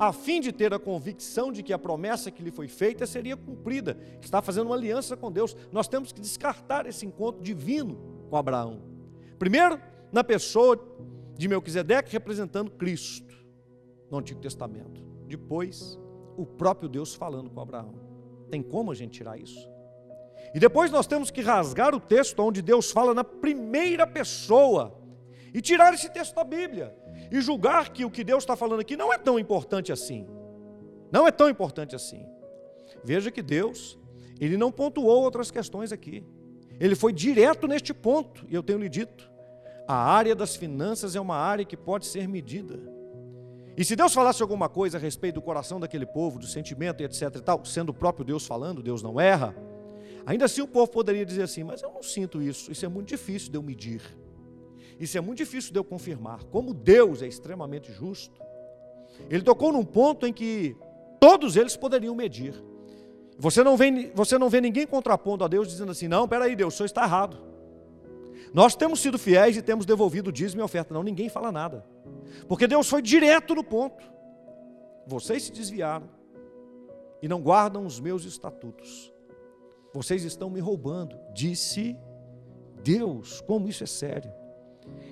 [0.00, 3.36] a fim de ter a convicção de que a promessa que lhe foi feita seria
[3.36, 5.54] cumprida, que está fazendo uma aliança com Deus.
[5.70, 8.80] Nós temos que descartar esse encontro divino com Abraão.
[9.38, 9.78] Primeiro,
[10.10, 10.82] na pessoa
[11.36, 13.36] de Melquisedeque, representando Cristo
[14.10, 15.04] no Antigo Testamento.
[15.26, 15.98] Depois,
[16.34, 17.94] o próprio Deus falando com Abraão.
[18.50, 19.68] Tem como a gente tirar isso?
[20.54, 24.98] E depois nós temos que rasgar o texto onde Deus fala na primeira pessoa
[25.52, 26.96] e tirar esse texto da Bíblia
[27.30, 30.26] e julgar que o que Deus está falando aqui não é tão importante assim.
[31.12, 32.24] Não é tão importante assim.
[33.04, 33.98] Veja que Deus,
[34.40, 36.24] ele não pontuou outras questões aqui.
[36.78, 39.30] Ele foi direto neste ponto, e eu tenho lhe dito.
[39.86, 42.80] A área das finanças é uma área que pode ser medida.
[43.76, 47.34] E se Deus falasse alguma coisa a respeito do coração daquele povo, do sentimento etc
[47.36, 49.54] e tal, sendo o próprio Deus falando, Deus não erra,
[50.26, 53.08] ainda assim o povo poderia dizer assim: Mas eu não sinto isso, isso é muito
[53.08, 54.02] difícil de eu medir,
[55.00, 56.44] isso é muito difícil de eu confirmar.
[56.44, 58.38] Como Deus é extremamente justo,
[59.30, 60.76] Ele tocou num ponto em que
[61.18, 62.54] todos eles poderiam medir.
[63.38, 66.74] Você não vê, você não vê ninguém contrapondo a Deus dizendo assim: Não, peraí, Deus,
[66.74, 67.38] o senhor está errado.
[68.52, 70.92] Nós temos sido fiéis e temos devolvido dízimo e oferta.
[70.92, 71.86] Não, ninguém fala nada.
[72.46, 74.04] Porque Deus foi direto no ponto.
[75.06, 76.10] Vocês se desviaram
[77.22, 79.10] e não guardam os meus estatutos.
[79.94, 81.96] Vocês estão me roubando, disse
[82.82, 83.40] Deus.
[83.40, 84.39] Como isso é sério.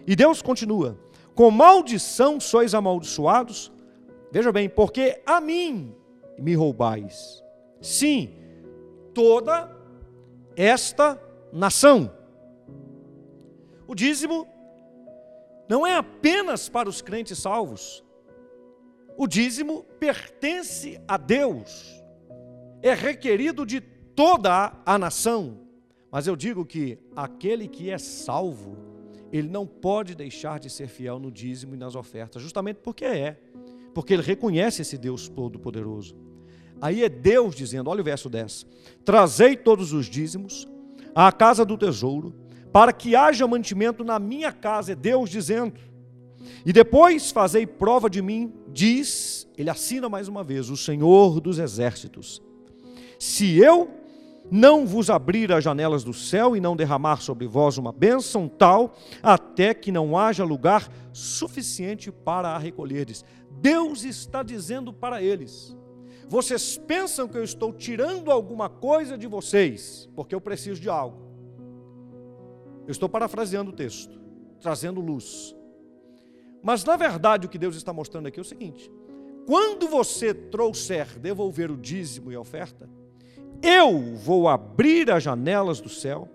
[0.09, 0.99] E Deus continua:
[1.35, 3.71] Com maldição sois amaldiçoados.
[4.33, 5.95] Veja bem, porque a mim
[6.39, 7.45] me roubais.
[7.83, 8.35] Sim,
[9.13, 9.71] toda
[10.57, 11.21] esta
[11.53, 12.11] nação.
[13.87, 14.49] O dízimo
[15.69, 18.03] não é apenas para os crentes salvos.
[19.15, 22.03] O dízimo pertence a Deus.
[22.81, 25.61] É requerido de toda a nação.
[26.11, 28.88] Mas eu digo que aquele que é salvo,
[29.33, 33.39] ele não pode deixar de ser fiel no dízimo e nas ofertas, justamente porque é,
[33.95, 36.17] porque ele reconhece esse Deus Todo-Poderoso.
[36.81, 38.67] Aí é Deus dizendo: olha o verso 10:
[39.05, 40.69] Trazei todos os dízimos
[41.15, 42.35] à casa do tesouro,
[42.73, 45.81] para que haja mantimento na minha casa, é Deus dizendo.
[46.65, 51.59] E depois fazei prova de mim, diz, ele assina mais uma vez, o Senhor dos
[51.59, 52.43] exércitos.
[53.19, 53.91] Se eu
[54.51, 58.97] não vos abrir as janelas do céu e não derramar sobre vós uma bênção tal,
[59.23, 63.25] até que não haja lugar suficiente para a recolherdes.
[63.51, 65.77] Deus está dizendo para eles:
[66.29, 71.29] vocês pensam que eu estou tirando alguma coisa de vocês, porque eu preciso de algo.
[72.87, 74.19] Eu estou parafraseando o texto,
[74.61, 75.55] trazendo luz.
[76.63, 78.91] Mas na verdade o que Deus está mostrando aqui é o seguinte:
[79.47, 82.89] quando você trouxer devolver o dízimo e a oferta,
[83.63, 86.29] eu vou abrir as janelas do céu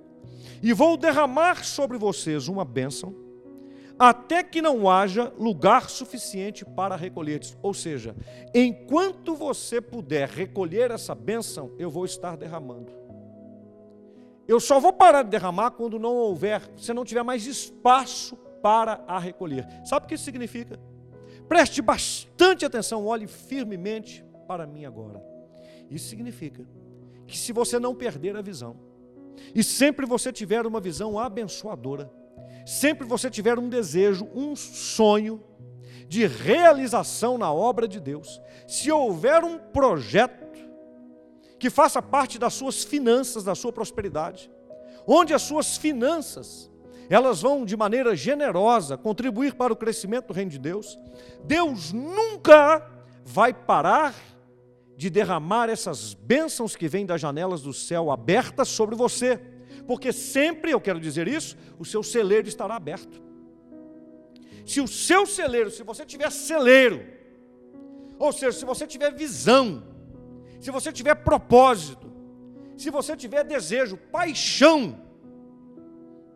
[0.62, 3.16] e vou derramar sobre vocês uma bênção,
[4.00, 7.42] até que não haja lugar suficiente para recolher.
[7.62, 8.16] Ou seja,
[8.54, 12.92] enquanto você puder recolher essa bênção, eu vou estar derramando.
[14.48, 19.04] Eu só vou parar de derramar quando não houver, se não tiver mais espaço para
[19.08, 19.68] a recolher.
[19.86, 20.80] Sabe o que isso significa?
[21.48, 25.22] Preste bastante atenção, olhe firmemente para mim agora.
[25.90, 26.66] Isso significa
[27.34, 28.78] que se você não perder a visão,
[29.56, 32.12] e sempre você tiver uma visão abençoadora,
[32.64, 35.44] sempre você tiver um desejo, um sonho
[36.08, 40.44] de realização na obra de Deus, se houver um projeto
[41.58, 44.52] que faça parte das suas finanças, da sua prosperidade,
[45.08, 46.72] onde as suas finanças
[47.10, 51.00] elas vão de maneira generosa contribuir para o crescimento do reino de Deus,
[51.44, 52.88] Deus nunca
[53.26, 54.14] vai parar
[54.96, 59.40] de derramar essas bênçãos que vêm das janelas do céu abertas sobre você,
[59.88, 63.22] porque sempre, eu quero dizer isso, o seu celeiro estará aberto.
[64.66, 67.04] Se o seu celeiro, se você tiver celeiro,
[68.18, 69.84] ou seja, se você tiver visão,
[70.60, 72.12] se você tiver propósito,
[72.78, 75.00] se você tiver desejo, paixão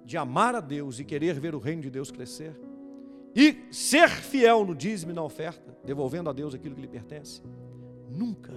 [0.04, 2.60] de amar a Deus e querer ver o reino de Deus crescer,
[3.36, 7.42] e ser fiel no dízimo e na oferta, devolvendo a Deus aquilo que lhe pertence,
[8.18, 8.54] Nunca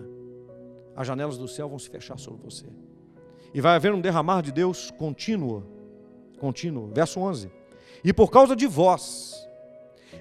[0.97, 2.65] as janelas do céu vão se fechar sobre você.
[3.53, 5.65] E vai haver um derramar de Deus contínuo.
[6.39, 6.91] Contínuo.
[6.95, 7.51] Verso 11.
[8.03, 9.35] E por causa de vós,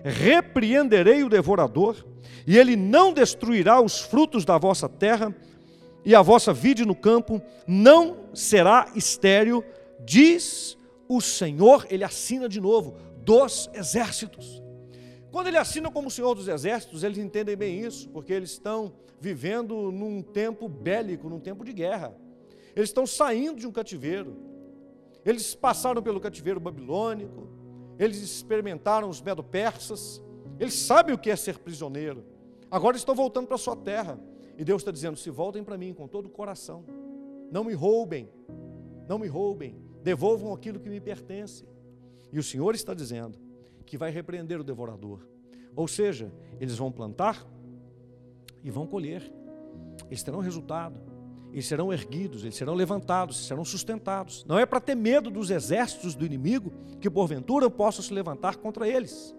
[0.03, 2.05] repreenderei o devorador,
[2.45, 5.33] e ele não destruirá os frutos da vossa terra,
[6.03, 9.63] e a vossa vide no campo não será estéril,
[10.05, 14.61] diz o Senhor, ele assina de novo, dos exércitos.
[15.31, 19.91] Quando ele assina como Senhor dos Exércitos, eles entendem bem isso, porque eles estão vivendo
[19.91, 22.15] num tempo bélico, num tempo de guerra.
[22.75, 24.35] Eles estão saindo de um cativeiro.
[25.25, 27.47] Eles passaram pelo cativeiro babilônico,
[27.99, 30.21] eles experimentaram os medo-persas,
[30.59, 32.23] eles sabem o que é ser prisioneiro.
[32.71, 34.19] Agora estão voltando para a sua terra.
[34.57, 36.85] E Deus está dizendo: se voltem para mim com todo o coração.
[37.51, 38.29] Não me roubem,
[39.07, 41.65] não me roubem, devolvam aquilo que me pertence.
[42.31, 43.37] E o Senhor está dizendo:
[43.89, 45.27] que vai repreender o devorador.
[45.75, 47.43] Ou seja, eles vão plantar
[48.63, 49.33] e vão colher.
[50.07, 51.01] Eles terão resultado.
[51.51, 54.45] Eles serão erguidos, eles serão levantados, serão sustentados.
[54.47, 56.71] Não é para ter medo dos exércitos do inimigo
[57.01, 59.35] que porventura possam se levantar contra eles.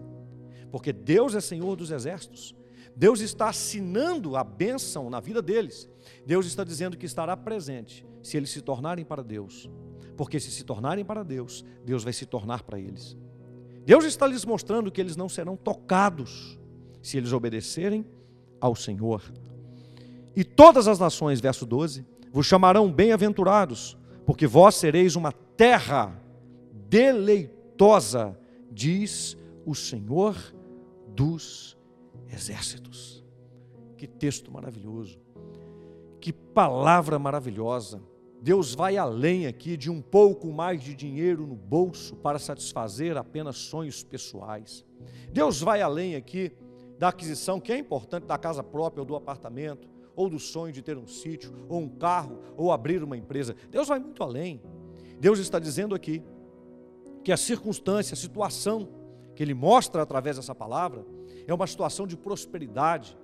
[0.69, 2.53] Porque Deus é Senhor dos exércitos.
[2.93, 5.89] Deus está assinando a bênção na vida deles.
[6.25, 9.69] Deus está dizendo que estará presente se eles se tornarem para Deus.
[10.17, 13.17] Porque se se tornarem para Deus, Deus vai se tornar para eles.
[13.85, 16.59] Deus está lhes mostrando que eles não serão tocados
[17.01, 18.05] se eles obedecerem
[18.59, 19.23] ao Senhor.
[20.35, 26.17] E todas as nações, verso 12, vos chamarão bem-aventurados, porque vós sereis uma terra
[26.87, 28.37] deleitosa,
[28.71, 30.35] diz o Senhor
[31.07, 31.77] dos
[32.31, 33.23] exércitos.
[33.97, 35.19] Que texto maravilhoso,
[36.19, 38.01] que palavra maravilhosa.
[38.41, 43.55] Deus vai além aqui de um pouco mais de dinheiro no bolso para satisfazer apenas
[43.55, 44.83] sonhos pessoais.
[45.31, 46.51] Deus vai além aqui
[46.97, 50.81] da aquisição, que é importante, da casa própria ou do apartamento, ou do sonho de
[50.81, 53.55] ter um sítio, ou um carro, ou abrir uma empresa.
[53.69, 54.59] Deus vai muito além.
[55.19, 56.23] Deus está dizendo aqui
[57.23, 58.89] que a circunstância, a situação
[59.35, 61.05] que Ele mostra através dessa palavra,
[61.45, 63.15] é uma situação de prosperidade,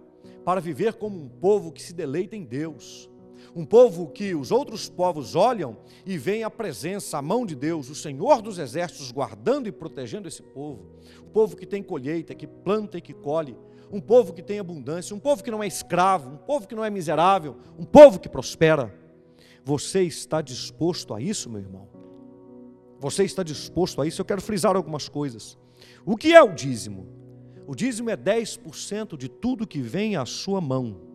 [0.46, 3.10] para viver como um povo que se deleita em Deus
[3.56, 7.90] um povo que os outros povos olham e veem a presença, a mão de Deus,
[7.90, 10.88] o Senhor dos exércitos guardando e protegendo esse povo.
[11.24, 13.58] Um povo que tem colheita, que planta e que colhe.
[13.92, 16.84] Um povo que tem abundância, um povo que não é escravo, um povo que não
[16.84, 18.94] é miserável, um povo que prospera.
[19.64, 21.88] Você está disposto a isso, meu irmão?
[23.00, 24.22] Você está disposto a isso?
[24.22, 25.58] Eu quero frisar algumas coisas.
[26.06, 27.08] O que é o dízimo?
[27.68, 31.07] O dízimo é 10% de tudo que vem à sua mão.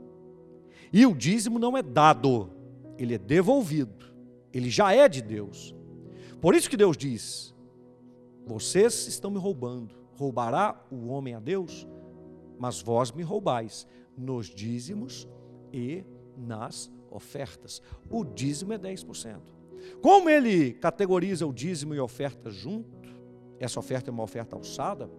[0.92, 2.50] E o dízimo não é dado,
[2.98, 4.12] ele é devolvido.
[4.52, 5.74] Ele já é de Deus.
[6.40, 7.54] Por isso que Deus diz:
[8.46, 9.94] Vocês estão me roubando.
[10.14, 11.86] Roubará o homem a Deus?
[12.58, 13.86] Mas vós me roubais
[14.16, 15.26] nos dízimos
[15.72, 16.04] e
[16.36, 17.80] nas ofertas.
[18.10, 19.40] O dízimo é 10%.
[20.00, 23.08] Como ele categoriza o dízimo e oferta junto?
[23.58, 25.10] Essa oferta é uma oferta alçada?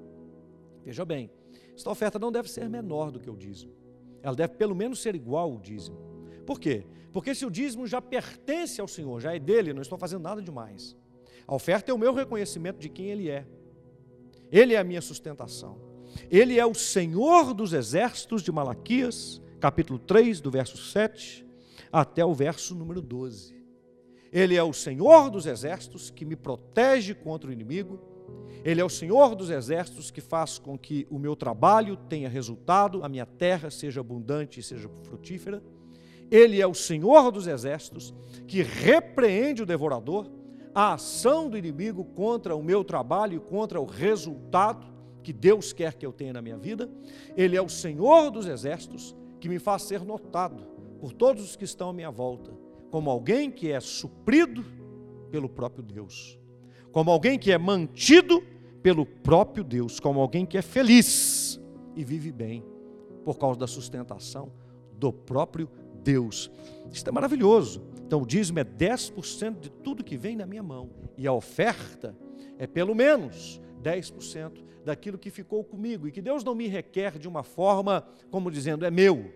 [0.84, 1.30] Veja bem,
[1.76, 3.74] esta oferta não deve ser menor do que o dízimo.
[4.24, 5.98] Ela deve pelo menos ser igual ao dízimo.
[6.46, 6.86] Por quê?
[7.12, 10.42] Porque se o dízimo já pertence ao Senhor, já é dele, não estou fazendo nada
[10.42, 10.96] demais.
[11.46, 13.46] A oferta é o meu reconhecimento de quem Ele é.
[14.52, 15.78] Ele é a minha sustentação.
[16.32, 21.46] Ele é o Senhor dos exércitos de Malaquias, capítulo 3, do verso 7
[21.92, 23.54] até o verso número 12.
[24.32, 28.00] Ele é o Senhor dos exércitos que me protege contra o inimigo
[28.64, 33.04] ele é o Senhor dos exércitos que faz com que o meu trabalho tenha resultado,
[33.04, 35.62] a minha terra seja abundante e seja frutífera.
[36.32, 38.14] Ele é o Senhor dos exércitos
[38.48, 40.32] que repreende o devorador,
[40.74, 44.88] a ação do inimigo contra o meu trabalho e contra o resultado
[45.22, 46.90] que Deus quer que eu tenha na minha vida.
[47.36, 50.64] Ele é o Senhor dos exércitos que me faz ser notado
[51.00, 52.52] por todos os que estão à minha volta,
[52.90, 54.64] como alguém que é suprido
[55.30, 56.40] pelo próprio Deus,
[56.94, 58.42] como alguém que é mantido
[58.82, 61.60] pelo próprio Deus, como alguém que é feliz
[61.96, 62.64] e vive bem,
[63.26, 64.52] por causa da sustentação
[64.94, 65.70] do próprio
[66.04, 66.52] Deus.
[66.92, 67.82] Isso é maravilhoso.
[68.06, 72.16] Então, o dízimo é 10% de tudo que vem na minha mão, e a oferta
[72.60, 77.28] é pelo menos 10% daquilo que ficou comigo, e que Deus não me requer de
[77.28, 79.34] uma forma como dizendo, é meu.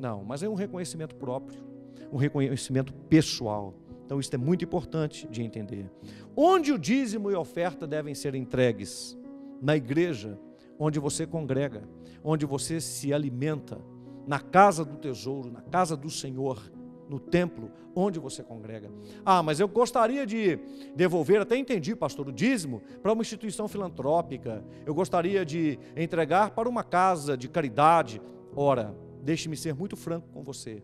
[0.00, 1.62] Não, mas é um reconhecimento próprio,
[2.10, 3.72] um reconhecimento pessoal.
[4.12, 5.90] Então, isso é muito importante de entender.
[6.36, 9.18] Onde o dízimo e a oferta devem ser entregues?
[9.58, 10.38] Na igreja,
[10.78, 11.88] onde você congrega,
[12.22, 13.80] onde você se alimenta,
[14.26, 16.62] na casa do tesouro, na casa do Senhor,
[17.08, 18.90] no templo, onde você congrega.
[19.24, 20.58] Ah, mas eu gostaria de
[20.94, 24.62] devolver, até entendi, pastor, o dízimo para uma instituição filantrópica.
[24.84, 28.20] Eu gostaria de entregar para uma casa de caridade.
[28.54, 30.82] Ora, deixe-me ser muito franco com você.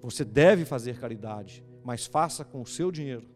[0.00, 3.26] Você deve fazer caridade, mas faça com o seu dinheiro.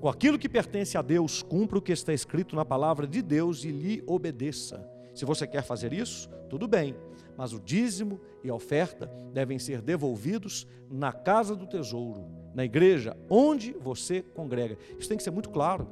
[0.00, 3.64] Com aquilo que pertence a Deus, cumpra o que está escrito na palavra de Deus
[3.64, 4.84] e lhe obedeça.
[5.14, 6.96] Se você quer fazer isso, tudo bem,
[7.36, 13.16] mas o dízimo e a oferta devem ser devolvidos na casa do tesouro, na igreja,
[13.30, 14.76] onde você congrega.
[14.98, 15.86] Isso tem que ser muito claro.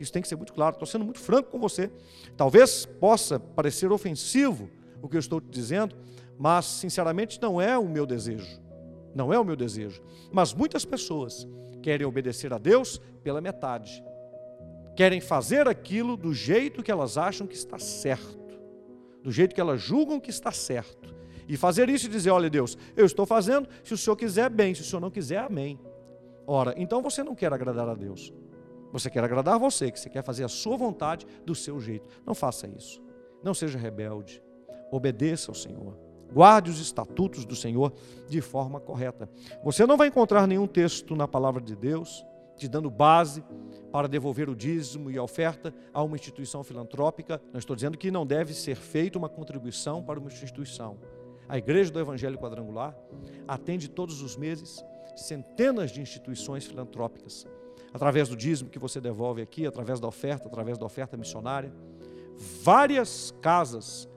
[0.00, 0.74] Isso tem que ser muito claro.
[0.74, 1.90] Estou sendo muito franco com você.
[2.36, 4.68] Talvez possa parecer ofensivo
[5.00, 5.94] o que eu estou te dizendo,
[6.38, 8.61] mas sinceramente não é o meu desejo.
[9.14, 10.02] Não é o meu desejo.
[10.30, 11.46] Mas muitas pessoas
[11.82, 14.02] querem obedecer a Deus pela metade.
[14.96, 18.58] Querem fazer aquilo do jeito que elas acham que está certo.
[19.22, 21.14] Do jeito que elas julgam que está certo.
[21.48, 24.74] E fazer isso e dizer: olha, Deus, eu estou fazendo, se o Senhor quiser, bem,
[24.74, 25.78] se o Senhor não quiser, amém.
[26.46, 28.32] Ora, então você não quer agradar a Deus.
[28.92, 32.06] Você quer agradar você, que você quer fazer a sua vontade do seu jeito.
[32.26, 33.02] Não faça isso.
[33.42, 34.42] Não seja rebelde.
[34.90, 35.98] Obedeça ao Senhor.
[36.32, 37.92] Guarde os estatutos do Senhor
[38.28, 39.28] de forma correta.
[39.62, 42.24] Você não vai encontrar nenhum texto na palavra de Deus
[42.56, 43.44] te dando base
[43.90, 47.40] para devolver o dízimo e a oferta a uma instituição filantrópica.
[47.52, 50.98] Não estou dizendo que não deve ser feita uma contribuição para uma instituição.
[51.48, 52.96] A Igreja do Evangelho Quadrangular
[53.46, 54.82] atende todos os meses
[55.16, 57.46] centenas de instituições filantrópicas,
[57.92, 61.72] através do dízimo que você devolve aqui, através da oferta, através da oferta missionária.
[62.62, 64.08] Várias casas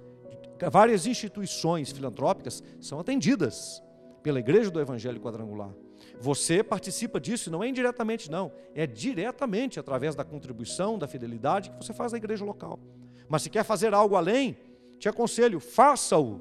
[0.71, 3.81] várias instituições filantrópicas são atendidas
[4.23, 5.73] pela Igreja do Evangelho Quadrangular.
[6.19, 11.77] Você participa disso, não é indiretamente, não, é diretamente através da contribuição, da fidelidade que
[11.77, 12.79] você faz na igreja local.
[13.27, 14.57] Mas se quer fazer algo além,
[14.97, 16.39] te aconselho, faça-o,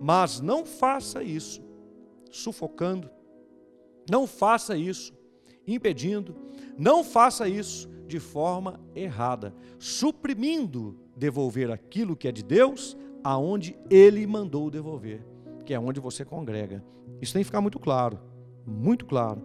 [0.00, 1.62] mas não faça isso
[2.30, 3.08] sufocando,
[4.10, 5.14] não faça isso
[5.66, 6.34] impedindo,
[6.76, 14.26] não faça isso de forma errada, suprimindo devolver aquilo que é de Deus aonde ele
[14.26, 15.24] mandou devolver,
[15.64, 16.82] que é onde você congrega.
[17.20, 18.18] Isso tem que ficar muito claro,
[18.66, 19.42] muito claro.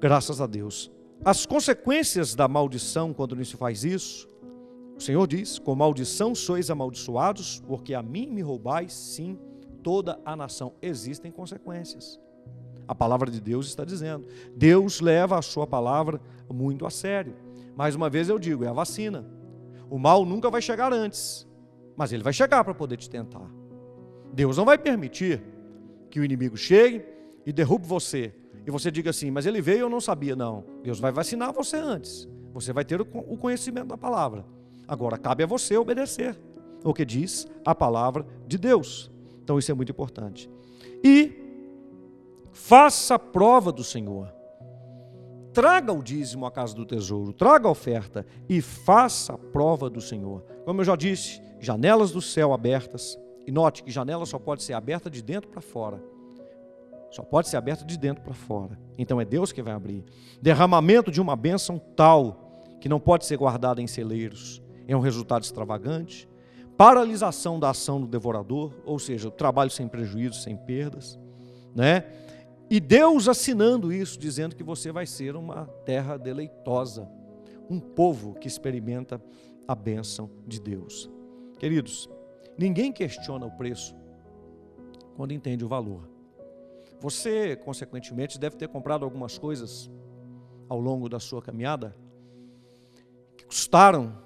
[0.00, 0.90] Graças a Deus.
[1.24, 4.28] As consequências da maldição quando não se faz isso,
[4.96, 9.38] o Senhor diz: com maldição sois amaldiçoados, porque a mim me roubais, sim,
[9.82, 10.74] toda a nação.
[10.80, 12.20] Existem consequências.
[12.86, 14.26] A palavra de Deus está dizendo.
[14.54, 16.20] Deus leva a sua palavra
[16.52, 17.34] muito a sério.
[17.76, 19.24] Mais uma vez eu digo, é a vacina.
[19.90, 21.46] O mal nunca vai chegar antes.
[21.96, 23.48] Mas ele vai chegar para poder te tentar.
[24.32, 25.42] Deus não vai permitir
[26.10, 27.04] que o inimigo chegue
[27.46, 28.32] e derrube você
[28.66, 30.34] e você diga assim, mas ele veio eu não sabia.
[30.34, 32.28] Não, Deus vai vacinar você antes.
[32.52, 34.44] Você vai ter o conhecimento da palavra.
[34.86, 36.38] Agora, cabe a você obedecer
[36.82, 39.10] o que diz a palavra de Deus.
[39.42, 40.48] Então, isso é muito importante.
[41.02, 41.32] E
[42.52, 44.32] faça prova do Senhor.
[45.54, 50.00] Traga o dízimo à casa do tesouro, traga a oferta e faça a prova do
[50.00, 50.42] Senhor.
[50.64, 53.16] Como eu já disse, janelas do céu abertas.
[53.46, 56.02] E note que janela só pode ser aberta de dentro para fora.
[57.08, 58.76] Só pode ser aberta de dentro para fora.
[58.98, 60.04] Então é Deus que vai abrir.
[60.42, 64.60] Derramamento de uma bênção tal que não pode ser guardada em celeiros.
[64.88, 66.28] É um resultado extravagante.
[66.76, 71.16] Paralisação da ação do devorador, ou seja, o trabalho sem prejuízo, sem perdas,
[71.72, 72.04] né?
[72.70, 77.08] E Deus assinando isso, dizendo que você vai ser uma terra deleitosa,
[77.68, 79.20] um povo que experimenta
[79.66, 81.10] a bênção de Deus.
[81.58, 82.08] Queridos,
[82.56, 83.94] ninguém questiona o preço
[85.16, 86.08] quando entende o valor.
[87.00, 89.90] Você, consequentemente, deve ter comprado algumas coisas
[90.68, 91.94] ao longo da sua caminhada
[93.36, 94.16] que custaram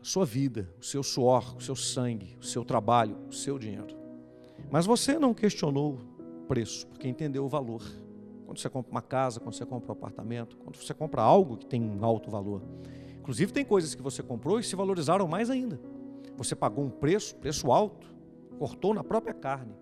[0.00, 3.96] a sua vida, o seu suor, o seu sangue, o seu trabalho, o seu dinheiro.
[4.70, 5.98] Mas você não questionou
[6.48, 7.82] preço, porque entendeu o valor.
[8.46, 11.66] Quando você compra uma casa, quando você compra um apartamento, quando você compra algo que
[11.66, 12.62] tem um alto valor.
[13.20, 15.78] Inclusive, tem coisas que você comprou e se valorizaram mais ainda.
[16.36, 18.08] Você pagou um preço, preço alto,
[18.58, 19.74] cortou na própria carne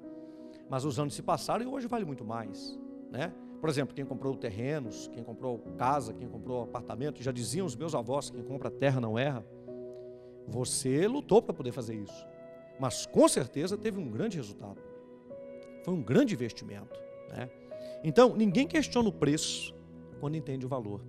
[0.69, 2.79] mas os anos se passaram e hoje vale muito mais,
[3.11, 3.33] né?
[3.61, 7.95] Por exemplo, quem comprou terrenos, quem comprou casa, quem comprou apartamento, já diziam os meus
[7.95, 9.45] avós, quem compra terra não erra.
[10.47, 12.27] Você lutou para poder fazer isso,
[12.79, 14.81] mas com certeza teve um grande resultado.
[15.87, 17.49] Foi um grande investimento, né?
[18.05, 19.75] Então, ninguém questiona o preço
[20.21, 21.01] quando entende o valor.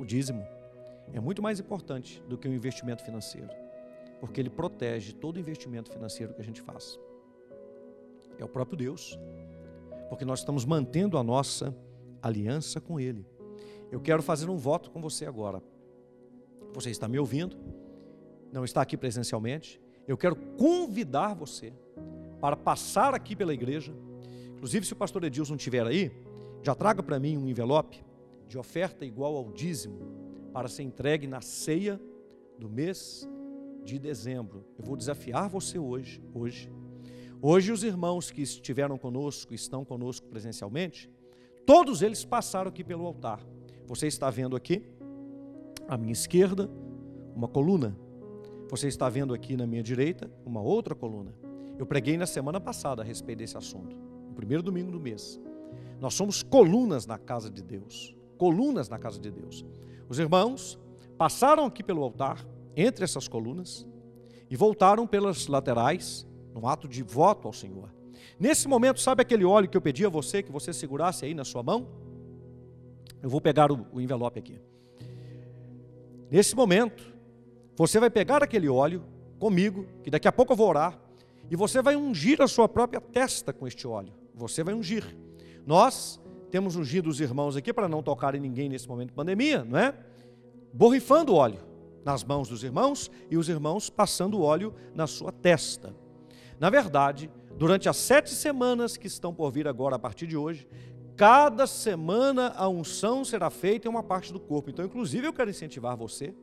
[0.00, 0.44] O dízimo
[1.12, 3.50] é muito mais importante do que o investimento financeiro,
[4.18, 6.98] porque ele protege todo investimento financeiro que a gente faz
[8.42, 9.18] é o próprio Deus,
[10.08, 11.76] porque nós estamos mantendo a nossa
[12.22, 13.26] aliança com Ele.
[13.90, 15.62] Eu quero fazer um voto com você agora.
[16.72, 17.56] Você está me ouvindo,
[18.52, 19.80] não está aqui presencialmente.
[20.06, 21.72] Eu quero convidar você
[22.40, 23.92] para passar aqui pela igreja.
[24.54, 26.10] Inclusive, se o pastor Edilson estiver aí,
[26.62, 28.04] já traga para mim um envelope
[28.48, 32.00] de oferta igual ao dízimo para ser entregue na ceia
[32.58, 33.28] do mês
[33.84, 34.64] de dezembro.
[34.78, 36.70] Eu vou desafiar você hoje, hoje,
[37.42, 41.10] Hoje, os irmãos que estiveram conosco, estão conosco presencialmente,
[41.64, 43.40] todos eles passaram aqui pelo altar.
[43.86, 44.84] Você está vendo aqui,
[45.88, 46.70] à minha esquerda,
[47.34, 47.96] uma coluna.
[48.68, 51.34] Você está vendo aqui na minha direita, uma outra coluna.
[51.80, 53.96] Eu preguei na semana passada a respeito desse assunto,
[54.28, 55.40] no primeiro domingo do mês.
[55.98, 58.14] Nós somos colunas na casa de Deus.
[58.36, 59.64] Colunas na casa de Deus.
[60.06, 60.78] Os irmãos
[61.16, 63.86] passaram aqui pelo altar, entre essas colunas,
[64.50, 67.88] e voltaram pelas laterais num ato de voto ao Senhor.
[68.38, 71.46] Nesse momento, sabe aquele óleo que eu pedi a você que você segurasse aí na
[71.46, 71.88] sua mão?
[73.22, 74.60] Eu vou pegar o, o envelope aqui.
[76.30, 77.10] Nesse momento,
[77.74, 79.02] você vai pegar aquele óleo
[79.38, 81.08] comigo, que daqui a pouco eu vou orar,
[81.50, 84.14] e você vai ungir a sua própria testa com este óleo.
[84.34, 85.04] Você vai ungir.
[85.66, 86.20] Nós
[86.50, 89.94] temos ungido os irmãos aqui para não tocarem ninguém nesse momento de pandemia, não é?
[90.72, 91.60] Borrifando óleo
[92.04, 95.94] nas mãos dos irmãos e os irmãos passando óleo na sua testa.
[96.58, 100.68] Na verdade, durante as sete semanas que estão por vir agora, a partir de hoje,
[101.16, 104.70] cada semana a unção será feita em uma parte do corpo.
[104.70, 106.34] Então, inclusive, eu quero incentivar você.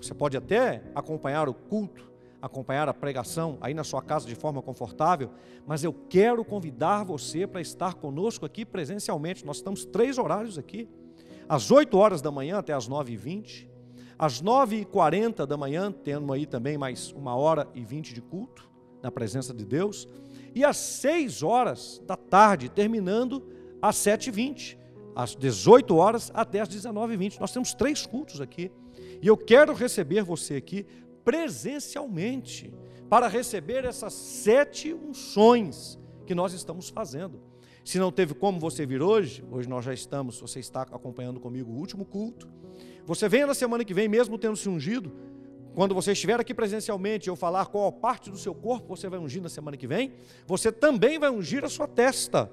[0.00, 2.09] Você pode até acompanhar o culto,
[2.40, 5.30] acompanhar a pregação aí na sua casa de forma confortável,
[5.66, 9.44] mas eu quero convidar você para estar conosco aqui presencialmente.
[9.44, 10.88] Nós estamos três horários aqui,
[11.48, 13.68] às 8 horas da manhã até às 9h20,
[14.18, 18.68] às 9h40 da manhã, tendo aí também mais uma hora e vinte de culto,
[19.02, 20.06] na presença de Deus,
[20.54, 23.42] e às 6 horas da tarde, terminando
[23.80, 24.76] às 7h20,
[25.14, 27.40] às 18 horas até às 19h20.
[27.40, 28.70] Nós temos três cultos aqui.
[29.22, 30.86] E eu quero receber você aqui
[31.24, 32.72] presencialmente,
[33.08, 37.40] para receber essas sete unções que nós estamos fazendo.
[37.84, 41.72] Se não teve como você vir hoje, hoje nós já estamos, você está acompanhando comigo
[41.72, 42.48] o último culto.
[43.04, 45.12] Você venha na semana que vem, mesmo tendo se ungido,
[45.74, 49.42] quando você estiver aqui presencialmente eu falar qual parte do seu corpo você vai ungir
[49.42, 50.12] na semana que vem,
[50.46, 52.50] você também vai ungir a sua testa.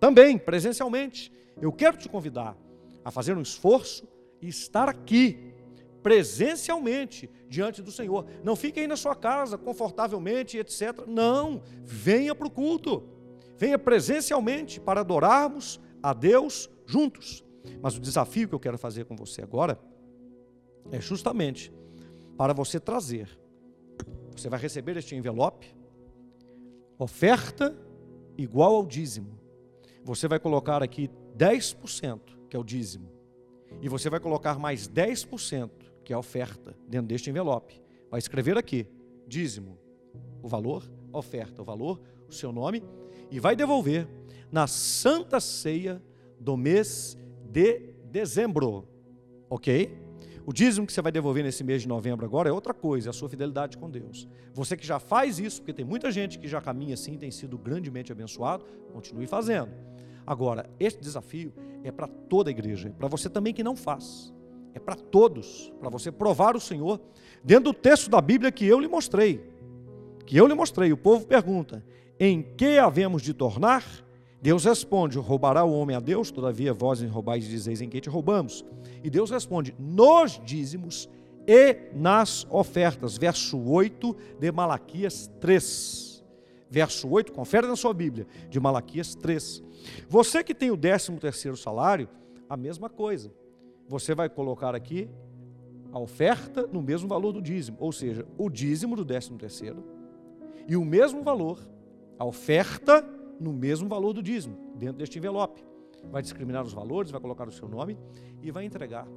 [0.00, 1.32] Também, presencialmente.
[1.60, 2.56] Eu quero te convidar
[3.04, 4.06] a fazer um esforço
[4.40, 5.54] e estar aqui,
[6.02, 8.26] presencialmente, diante do Senhor.
[8.44, 11.06] Não fique aí na sua casa, confortavelmente, etc.
[11.06, 13.02] Não, venha para o culto.
[13.56, 17.44] Venha presencialmente para adorarmos a Deus juntos.
[17.82, 19.78] Mas o desafio que eu quero fazer com você agora
[20.90, 21.72] é justamente
[22.36, 23.28] para você trazer.
[24.30, 25.74] Você vai receber este envelope,
[26.98, 27.76] oferta
[28.36, 29.36] igual ao dízimo.
[30.04, 33.10] você vai colocar aqui 10%, que é o dízimo.
[33.82, 35.70] E você vai colocar mais 10%,
[36.08, 37.82] que é a oferta, dentro deste envelope.
[38.10, 38.86] Vai escrever aqui,
[39.26, 39.78] dízimo,
[40.42, 42.82] o valor, oferta, o valor, o seu nome,
[43.30, 44.08] e vai devolver
[44.50, 46.02] na Santa Ceia
[46.40, 48.88] do mês de dezembro.
[49.50, 49.98] Ok?
[50.46, 53.10] O dízimo que você vai devolver nesse mês de novembro agora é outra coisa, é
[53.10, 54.26] a sua fidelidade com Deus.
[54.54, 57.58] Você que já faz isso, porque tem muita gente que já caminha assim, tem sido
[57.58, 59.72] grandemente abençoado, continue fazendo.
[60.26, 61.52] Agora, este desafio
[61.84, 64.32] é para toda a igreja, é para você também que não faz.
[64.78, 67.00] É para todos, para você provar o Senhor
[67.42, 69.44] dentro do texto da Bíblia que eu lhe mostrei.
[70.24, 70.92] Que eu lhe mostrei.
[70.92, 71.84] O povo pergunta:
[72.18, 73.84] "Em que havemos de tornar?"
[74.40, 76.30] Deus responde: Roubará o homem a Deus?
[76.30, 78.64] Todavia vós roubais e dizeis em que te roubamos.
[79.02, 81.08] E Deus responde: Nos dízimos
[81.44, 83.18] e nas ofertas.
[83.18, 86.24] Verso 8 de Malaquias 3.
[86.70, 89.62] Verso 8, confere na sua Bíblia, de Malaquias 3.
[90.08, 92.08] Você que tem o 13 terceiro salário,
[92.48, 93.32] a mesma coisa.
[93.88, 95.08] Você vai colocar aqui
[95.90, 99.82] a oferta no mesmo valor do dízimo, ou seja, o dízimo do 13 terceiro
[100.68, 101.58] e o mesmo valor,
[102.18, 103.02] a oferta
[103.40, 105.64] no mesmo valor do dízimo, dentro deste envelope.
[106.10, 107.98] Vai discriminar os valores, vai colocar o seu nome
[108.42, 109.08] e vai entregar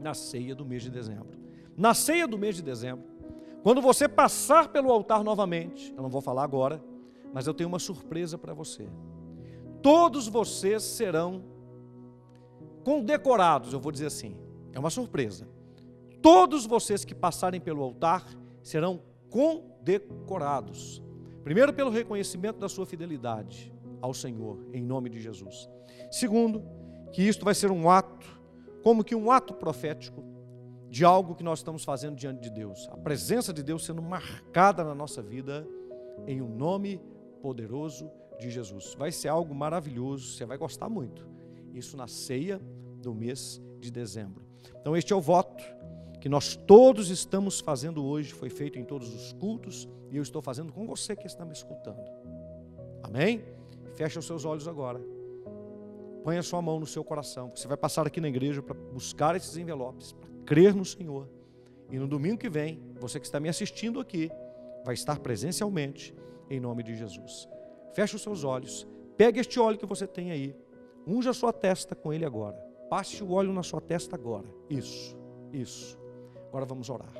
[0.00, 1.38] na ceia do mês de dezembro.
[1.76, 3.04] Na ceia do mês de dezembro,
[3.62, 6.82] quando você passar pelo altar novamente, eu não vou falar agora,
[7.32, 8.88] mas eu tenho uma surpresa para você.
[9.82, 11.42] Todos vocês serão
[12.84, 14.36] condecorados, eu vou dizer assim,
[14.72, 15.48] é uma surpresa.
[16.22, 18.24] Todos vocês que passarem pelo altar
[18.62, 21.02] serão condecorados.
[21.42, 25.68] Primeiro, pelo reconhecimento da sua fidelidade ao Senhor, em nome de Jesus.
[26.10, 26.62] Segundo,
[27.12, 28.40] que isto vai ser um ato,
[28.82, 30.22] como que um ato profético
[30.88, 32.88] de algo que nós estamos fazendo diante de Deus.
[32.92, 35.66] A presença de Deus sendo marcada na nossa vida
[36.26, 37.00] em um nome
[37.42, 38.94] poderoso de Jesus.
[38.96, 41.33] Vai ser algo maravilhoso, você vai gostar muito.
[41.74, 42.60] Isso na ceia
[43.02, 44.44] do mês de dezembro.
[44.80, 45.62] Então, este é o voto
[46.20, 50.40] que nós todos estamos fazendo hoje, foi feito em todos os cultos, e eu estou
[50.40, 52.02] fazendo com você que está me escutando.
[53.02, 53.44] Amém?
[53.94, 55.00] Feche os seus olhos agora.
[56.22, 57.52] Põe a sua mão no seu coração.
[57.54, 61.28] Você vai passar aqui na igreja para buscar esses envelopes, para crer no Senhor.
[61.90, 64.30] E no domingo que vem, você que está me assistindo aqui,
[64.82, 66.14] vai estar presencialmente,
[66.48, 67.46] em nome de Jesus.
[67.92, 68.86] Feche os seus olhos.
[69.16, 70.56] Pegue este óleo que você tem aí.
[71.06, 72.56] Unja a sua testa com ele agora.
[72.88, 74.46] Passe o óleo na sua testa agora.
[74.68, 75.16] Isso,
[75.52, 75.98] isso.
[76.48, 77.12] Agora vamos orar.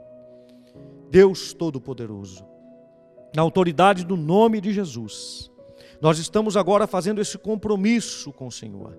[1.11, 2.45] Deus Todo-Poderoso,
[3.35, 5.51] na autoridade do nome de Jesus,
[6.01, 8.99] nós estamos agora fazendo esse compromisso com o Senhor,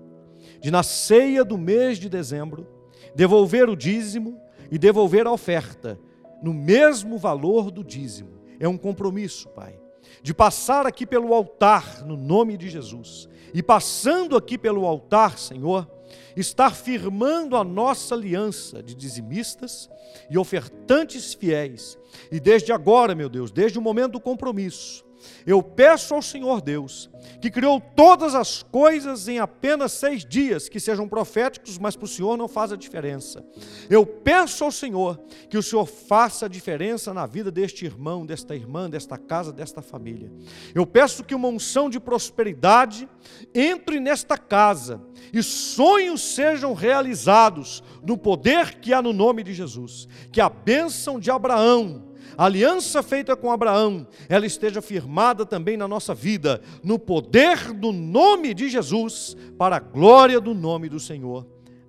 [0.60, 2.66] de na ceia do mês de dezembro,
[3.14, 5.98] devolver o dízimo e devolver a oferta,
[6.42, 8.40] no mesmo valor do dízimo.
[8.58, 9.78] É um compromisso, Pai,
[10.22, 15.88] de passar aqui pelo altar, no nome de Jesus, e passando aqui pelo altar, Senhor,
[16.36, 19.88] estar firmando a nossa aliança de dizimistas
[20.28, 21.96] e ofertantes fiéis.
[22.30, 25.05] E desde agora, meu Deus, desde o momento do compromisso,
[25.46, 27.08] eu peço ao Senhor Deus,
[27.40, 32.08] que criou todas as coisas em apenas seis dias, que sejam proféticos, mas para o
[32.08, 33.44] Senhor não faz a diferença.
[33.88, 35.18] Eu peço ao Senhor
[35.48, 39.82] que o Senhor faça a diferença na vida deste irmão, desta irmã, desta casa, desta
[39.82, 40.32] família.
[40.74, 43.08] Eu peço que uma unção de prosperidade
[43.54, 45.00] entre nesta casa
[45.32, 50.08] e sonhos sejam realizados no poder que há no nome de Jesus.
[50.32, 52.05] Que a bênção de Abraão,
[52.36, 57.92] a aliança feita com Abraão, ela esteja firmada também na nossa vida, no poder do
[57.92, 61.46] nome de Jesus, para a glória do nome do Senhor.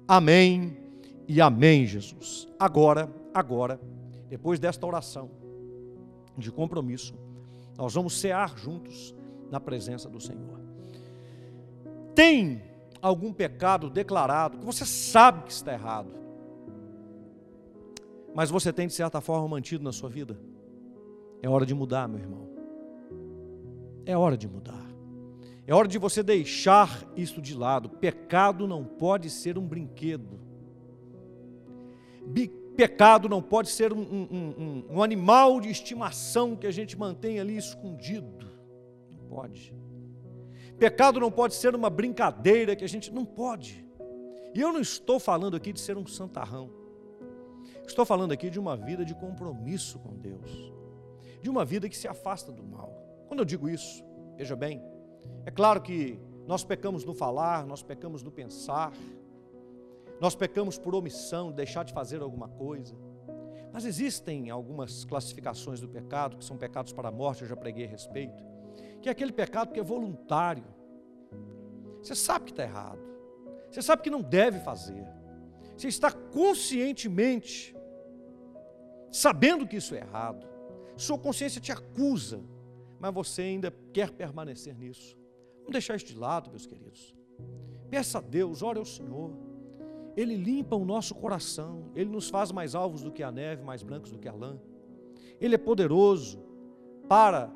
[0.08, 0.78] Amém
[1.28, 2.48] e amém, Jesus.
[2.58, 3.80] Agora, agora,
[4.30, 5.30] depois desta oração
[6.38, 7.14] de compromisso,
[7.78, 9.14] nós vamos cear juntos
[9.52, 10.60] na presença do Senhor.
[12.16, 12.64] Tem
[13.02, 16.12] algum pecado declarado que você sabe que está errado,
[18.38, 20.40] mas você tem de certa forma mantido na sua vida.
[21.42, 22.48] É hora de mudar, meu irmão.
[24.06, 24.86] É hora de mudar.
[25.66, 27.90] É hora de você deixar isso de lado.
[27.90, 30.40] Pecado não pode ser um brinquedo.
[32.76, 37.40] Pecado não pode ser um, um, um, um animal de estimação que a gente mantém
[37.40, 38.46] ali escondido.
[39.10, 39.74] Não pode.
[40.78, 43.84] Pecado não pode ser uma brincadeira que a gente não pode.
[44.54, 46.86] E eu não estou falando aqui de ser um santarrão.
[47.88, 50.74] Estou falando aqui de uma vida de compromisso com Deus,
[51.42, 52.94] de uma vida que se afasta do mal.
[53.28, 54.04] Quando eu digo isso,
[54.36, 54.84] veja bem,
[55.46, 58.92] é claro que nós pecamos no falar, nós pecamos no pensar,
[60.20, 62.94] nós pecamos por omissão, deixar de fazer alguma coisa.
[63.72, 67.86] Mas existem algumas classificações do pecado, que são pecados para a morte, eu já preguei
[67.86, 68.44] a respeito,
[69.02, 70.66] que é aquele pecado que é voluntário.
[72.02, 73.00] Você sabe que está errado.
[73.72, 75.06] Você sabe que não deve fazer.
[75.76, 77.77] Você está conscientemente
[79.12, 80.48] sabendo que isso é errado.
[80.96, 82.44] Sua consciência te acusa,
[83.00, 85.18] mas você ainda quer permanecer nisso.
[85.60, 87.16] Vamos deixar isso de lado, meus queridos.
[87.90, 89.32] Peça a Deus, ore ao Senhor.
[90.16, 93.84] Ele limpa o nosso coração, ele nos faz mais alvos do que a neve, mais
[93.84, 94.60] brancos do que a lã.
[95.40, 96.44] Ele é poderoso
[97.08, 97.52] para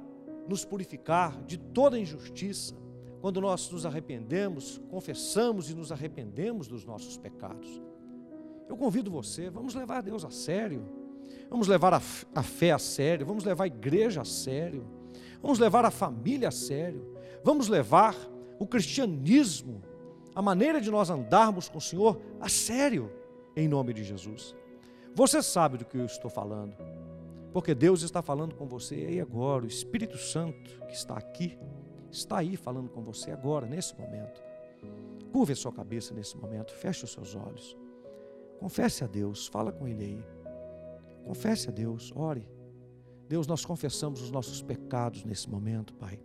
[0.47, 2.75] nos purificar de toda injustiça,
[3.19, 7.81] quando nós nos arrependemos, confessamos e nos arrependemos dos nossos pecados.
[8.67, 10.83] Eu convido você, vamos levar Deus a sério,
[11.49, 12.01] vamos levar a,
[12.35, 14.85] a fé a sério, vamos levar a igreja a sério,
[15.41, 18.15] vamos levar a família a sério, vamos levar
[18.59, 19.81] o cristianismo,
[20.33, 23.11] a maneira de nós andarmos com o Senhor a sério,
[23.55, 24.55] em nome de Jesus.
[25.13, 26.75] Você sabe do que eu estou falando.
[27.51, 31.57] Porque Deus está falando com você aí agora, o Espírito Santo que está aqui,
[32.09, 34.41] está aí falando com você agora, nesse momento.
[35.33, 37.77] Curve a sua cabeça nesse momento, feche os seus olhos.
[38.59, 40.40] Confesse a Deus, fala com Ele aí.
[41.23, 42.47] Confesse a Deus, ore.
[43.27, 46.19] Deus, nós confessamos os nossos pecados nesse momento, Pai.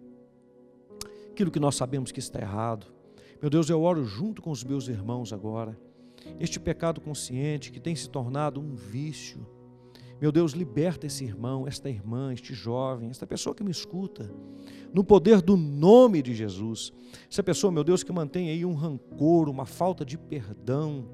[1.31, 2.87] Aquilo que nós sabemos que está errado.
[3.41, 5.79] Meu Deus, eu oro junto com os meus irmãos agora.
[6.41, 9.47] Este pecado consciente que tem se tornado um vício
[10.21, 14.31] meu Deus, liberta esse irmão, esta irmã, este jovem, esta pessoa que me escuta,
[14.93, 16.91] no poder do nome de Jesus.
[17.31, 21.07] Essa pessoa, meu Deus, que mantém aí um rancor, uma falta de perdão,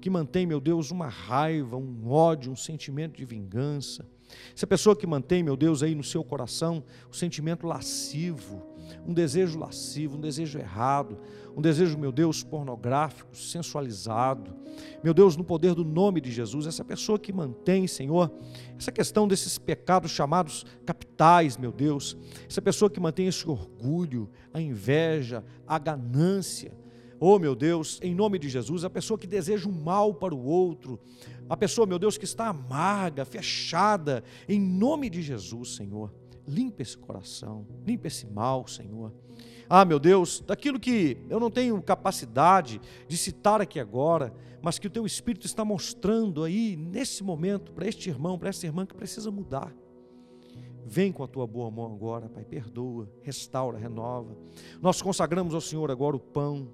[0.00, 4.06] que mantém, meu Deus, uma raiva, um ódio, um sentimento de vingança.
[4.54, 8.62] Essa pessoa que mantém, meu Deus, aí no seu coração o sentimento lascivo,
[9.06, 11.18] um desejo lascivo, um desejo errado,
[11.56, 14.54] um desejo, meu Deus, pornográfico, sensualizado.
[15.02, 18.30] Meu Deus, no poder do nome de Jesus, essa pessoa que mantém, Senhor,
[18.78, 22.16] essa questão desses pecados chamados capitais, meu Deus,
[22.48, 26.72] essa pessoa que mantém esse orgulho, a inveja, a ganância.
[27.18, 30.44] Oh, meu Deus, em nome de Jesus, a pessoa que deseja o mal para o
[30.44, 31.00] outro,
[31.48, 36.12] a pessoa, meu Deus, que está amarga, fechada, em nome de Jesus, Senhor.
[36.46, 39.12] Limpa esse coração, limpa esse mal, Senhor.
[39.68, 44.86] Ah, meu Deus, daquilo que eu não tenho capacidade de citar aqui agora, mas que
[44.86, 48.94] o teu Espírito está mostrando aí, nesse momento, para este irmão, para essa irmã que
[48.94, 49.74] precisa mudar.
[50.84, 54.36] Vem com a tua boa mão agora, Pai, perdoa, restaura, renova.
[54.80, 56.68] Nós consagramos ao Senhor agora o pão,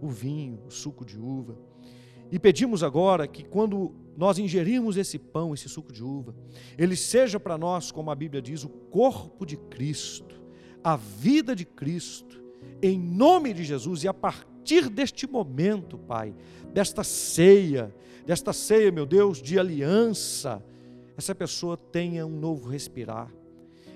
[0.00, 1.56] o vinho, o suco de uva.
[2.30, 6.34] E pedimos agora que quando nós ingerirmos esse pão, esse suco de uva,
[6.78, 10.42] ele seja para nós, como a Bíblia diz, o corpo de Cristo,
[10.82, 12.42] a vida de Cristo,
[12.82, 16.34] em nome de Jesus, e a partir deste momento, Pai,
[16.72, 17.94] desta ceia,
[18.26, 20.62] desta ceia, meu Deus, de aliança,
[21.16, 23.32] essa pessoa tenha um novo respirar,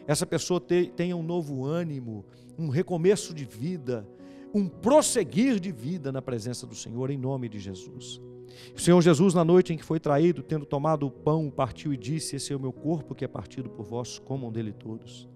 [0.07, 2.25] essa pessoa tenha um novo ânimo,
[2.59, 4.09] um recomeço de vida,
[4.55, 8.21] um prosseguir de vida na presença do Senhor, em nome de Jesus.
[8.75, 11.97] O Senhor Jesus, na noite em que foi traído, tendo tomado o pão, partiu e
[11.97, 15.29] disse: Esse é o meu corpo que é partido por vós, comam dele todos.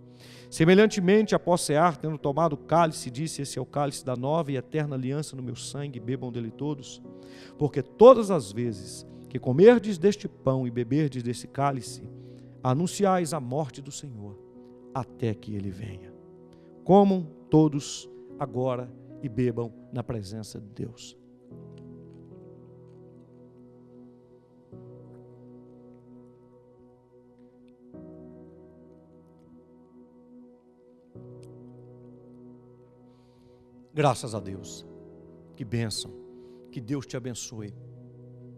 [0.51, 4.57] Semelhantemente, após cear, tendo tomado o cálice, disse: Esse é o cálice da nova e
[4.57, 7.03] eterna aliança no meu sangue, bebam dele todos.
[7.59, 12.07] Porque todas as vezes que comerdes deste pão e beberdes desse cálice,
[12.63, 14.39] anunciais a morte do Senhor,
[14.95, 16.13] até que ele venha.
[16.85, 18.09] Comam todos
[18.39, 18.93] agora
[19.23, 21.17] e bebam na presença de Deus.
[33.95, 34.87] Graças a Deus.
[35.55, 36.11] Que bênção.
[36.71, 37.75] Que Deus te abençoe.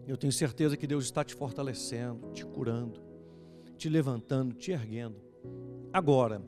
[0.07, 3.01] Eu tenho certeza que Deus está te fortalecendo, te curando,
[3.77, 5.19] te levantando, te erguendo.
[5.91, 6.41] Agora,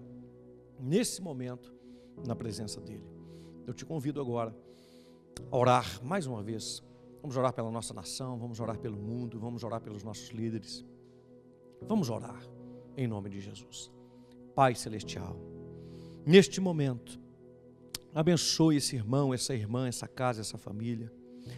[0.79, 1.75] nesse momento,
[2.25, 3.16] na presença dEle.
[3.67, 4.55] Eu te convido agora
[5.51, 6.83] a orar mais uma vez.
[7.21, 10.83] Vamos orar pela nossa nação, vamos orar pelo mundo, vamos orar pelos nossos líderes.
[11.81, 12.41] Vamos orar
[12.95, 13.91] em nome de Jesus.
[14.55, 15.37] Pai Celestial,
[16.25, 17.19] neste momento,
[18.17, 21.13] Abençoe esse irmão, essa irmã, essa casa, essa família.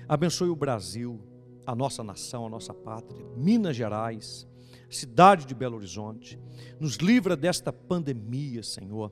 [0.09, 1.17] Abençoe o Brasil,
[1.65, 4.45] a nossa nação, a nossa pátria, Minas Gerais,
[4.89, 6.37] cidade de Belo Horizonte.
[6.77, 9.09] Nos livra desta pandemia, Senhor.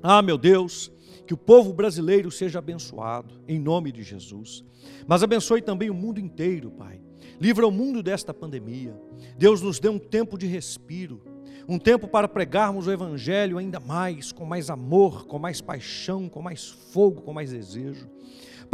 [0.00, 0.92] Ah, meu Deus,
[1.26, 4.64] que o povo brasileiro seja abençoado, em nome de Jesus.
[5.06, 7.00] Mas abençoe também o mundo inteiro, Pai.
[7.40, 8.94] Livra o mundo desta pandemia.
[9.36, 11.34] Deus nos dê um tempo de respiro
[11.68, 16.42] um tempo para pregarmos o Evangelho ainda mais, com mais amor, com mais paixão, com
[16.42, 18.08] mais fogo, com mais desejo,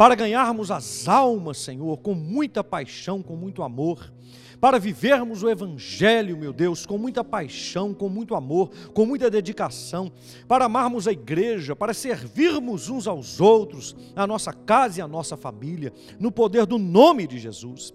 [0.01, 4.11] para ganharmos as almas, Senhor, com muita paixão, com muito amor,
[4.59, 10.11] para vivermos o Evangelho, meu Deus, com muita paixão, com muito amor, com muita dedicação,
[10.47, 15.37] para amarmos a igreja, para servirmos uns aos outros, a nossa casa e a nossa
[15.37, 17.93] família, no poder do nome de Jesus.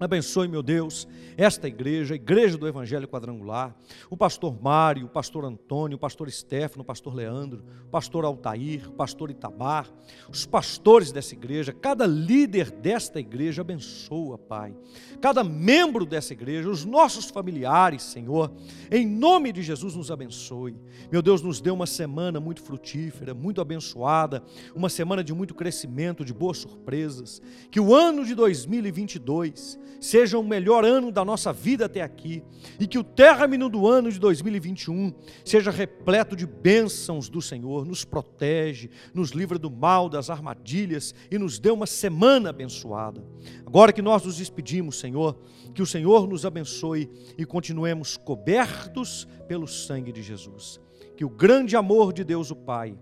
[0.00, 3.74] Abençoe, meu Deus, esta igreja, a igreja do Evangelho Quadrangular,
[4.10, 8.88] o pastor Mário, o pastor Antônio, o pastor Stefano, o pastor Leandro, o pastor Altair,
[8.88, 9.88] o pastor Itamar,
[10.28, 14.74] os pastores dessa igreja, cada líder desta igreja, abençoa, Pai.
[15.20, 18.52] Cada membro dessa igreja, os nossos familiares, Senhor,
[18.90, 20.76] em nome de Jesus nos abençoe.
[21.10, 24.42] Meu Deus, nos dê uma semana muito frutífera, muito abençoada,
[24.74, 27.40] uma semana de muito crescimento, de boas surpresas.
[27.70, 32.42] Que o ano de 2022 seja o melhor ano da nossa vida até aqui
[32.78, 35.12] e que o término do ano de 2021
[35.44, 41.38] seja repleto de bênçãos do Senhor, nos protege, nos livra do mal, das armadilhas e
[41.38, 43.24] nos dê uma semana abençoada.
[43.66, 45.38] Agora que nós nos despedimos, Senhor,
[45.74, 50.80] que o Senhor nos abençoe e continuemos cobertos pelo sangue de Jesus.
[51.16, 52.96] Que o grande amor de Deus o Pai,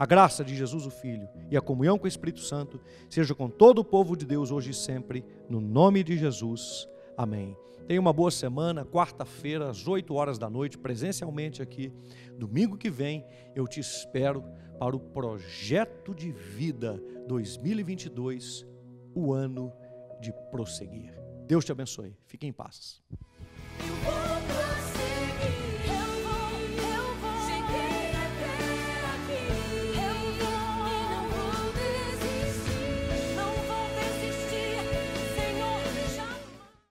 [0.00, 2.80] a graça de Jesus o Filho e a comunhão com o Espírito Santo
[3.10, 6.88] seja com todo o povo de Deus hoje e sempre, no nome de Jesus.
[7.18, 7.54] Amém.
[7.86, 11.92] Tenha uma boa semana, quarta-feira, às 8 horas da noite, presencialmente aqui.
[12.38, 14.42] Domingo que vem, eu te espero
[14.78, 16.98] para o projeto de vida
[17.28, 18.66] 2022,
[19.14, 19.70] o ano
[20.18, 21.12] de prosseguir.
[21.46, 22.16] Deus te abençoe.
[22.24, 23.02] Fique em paz.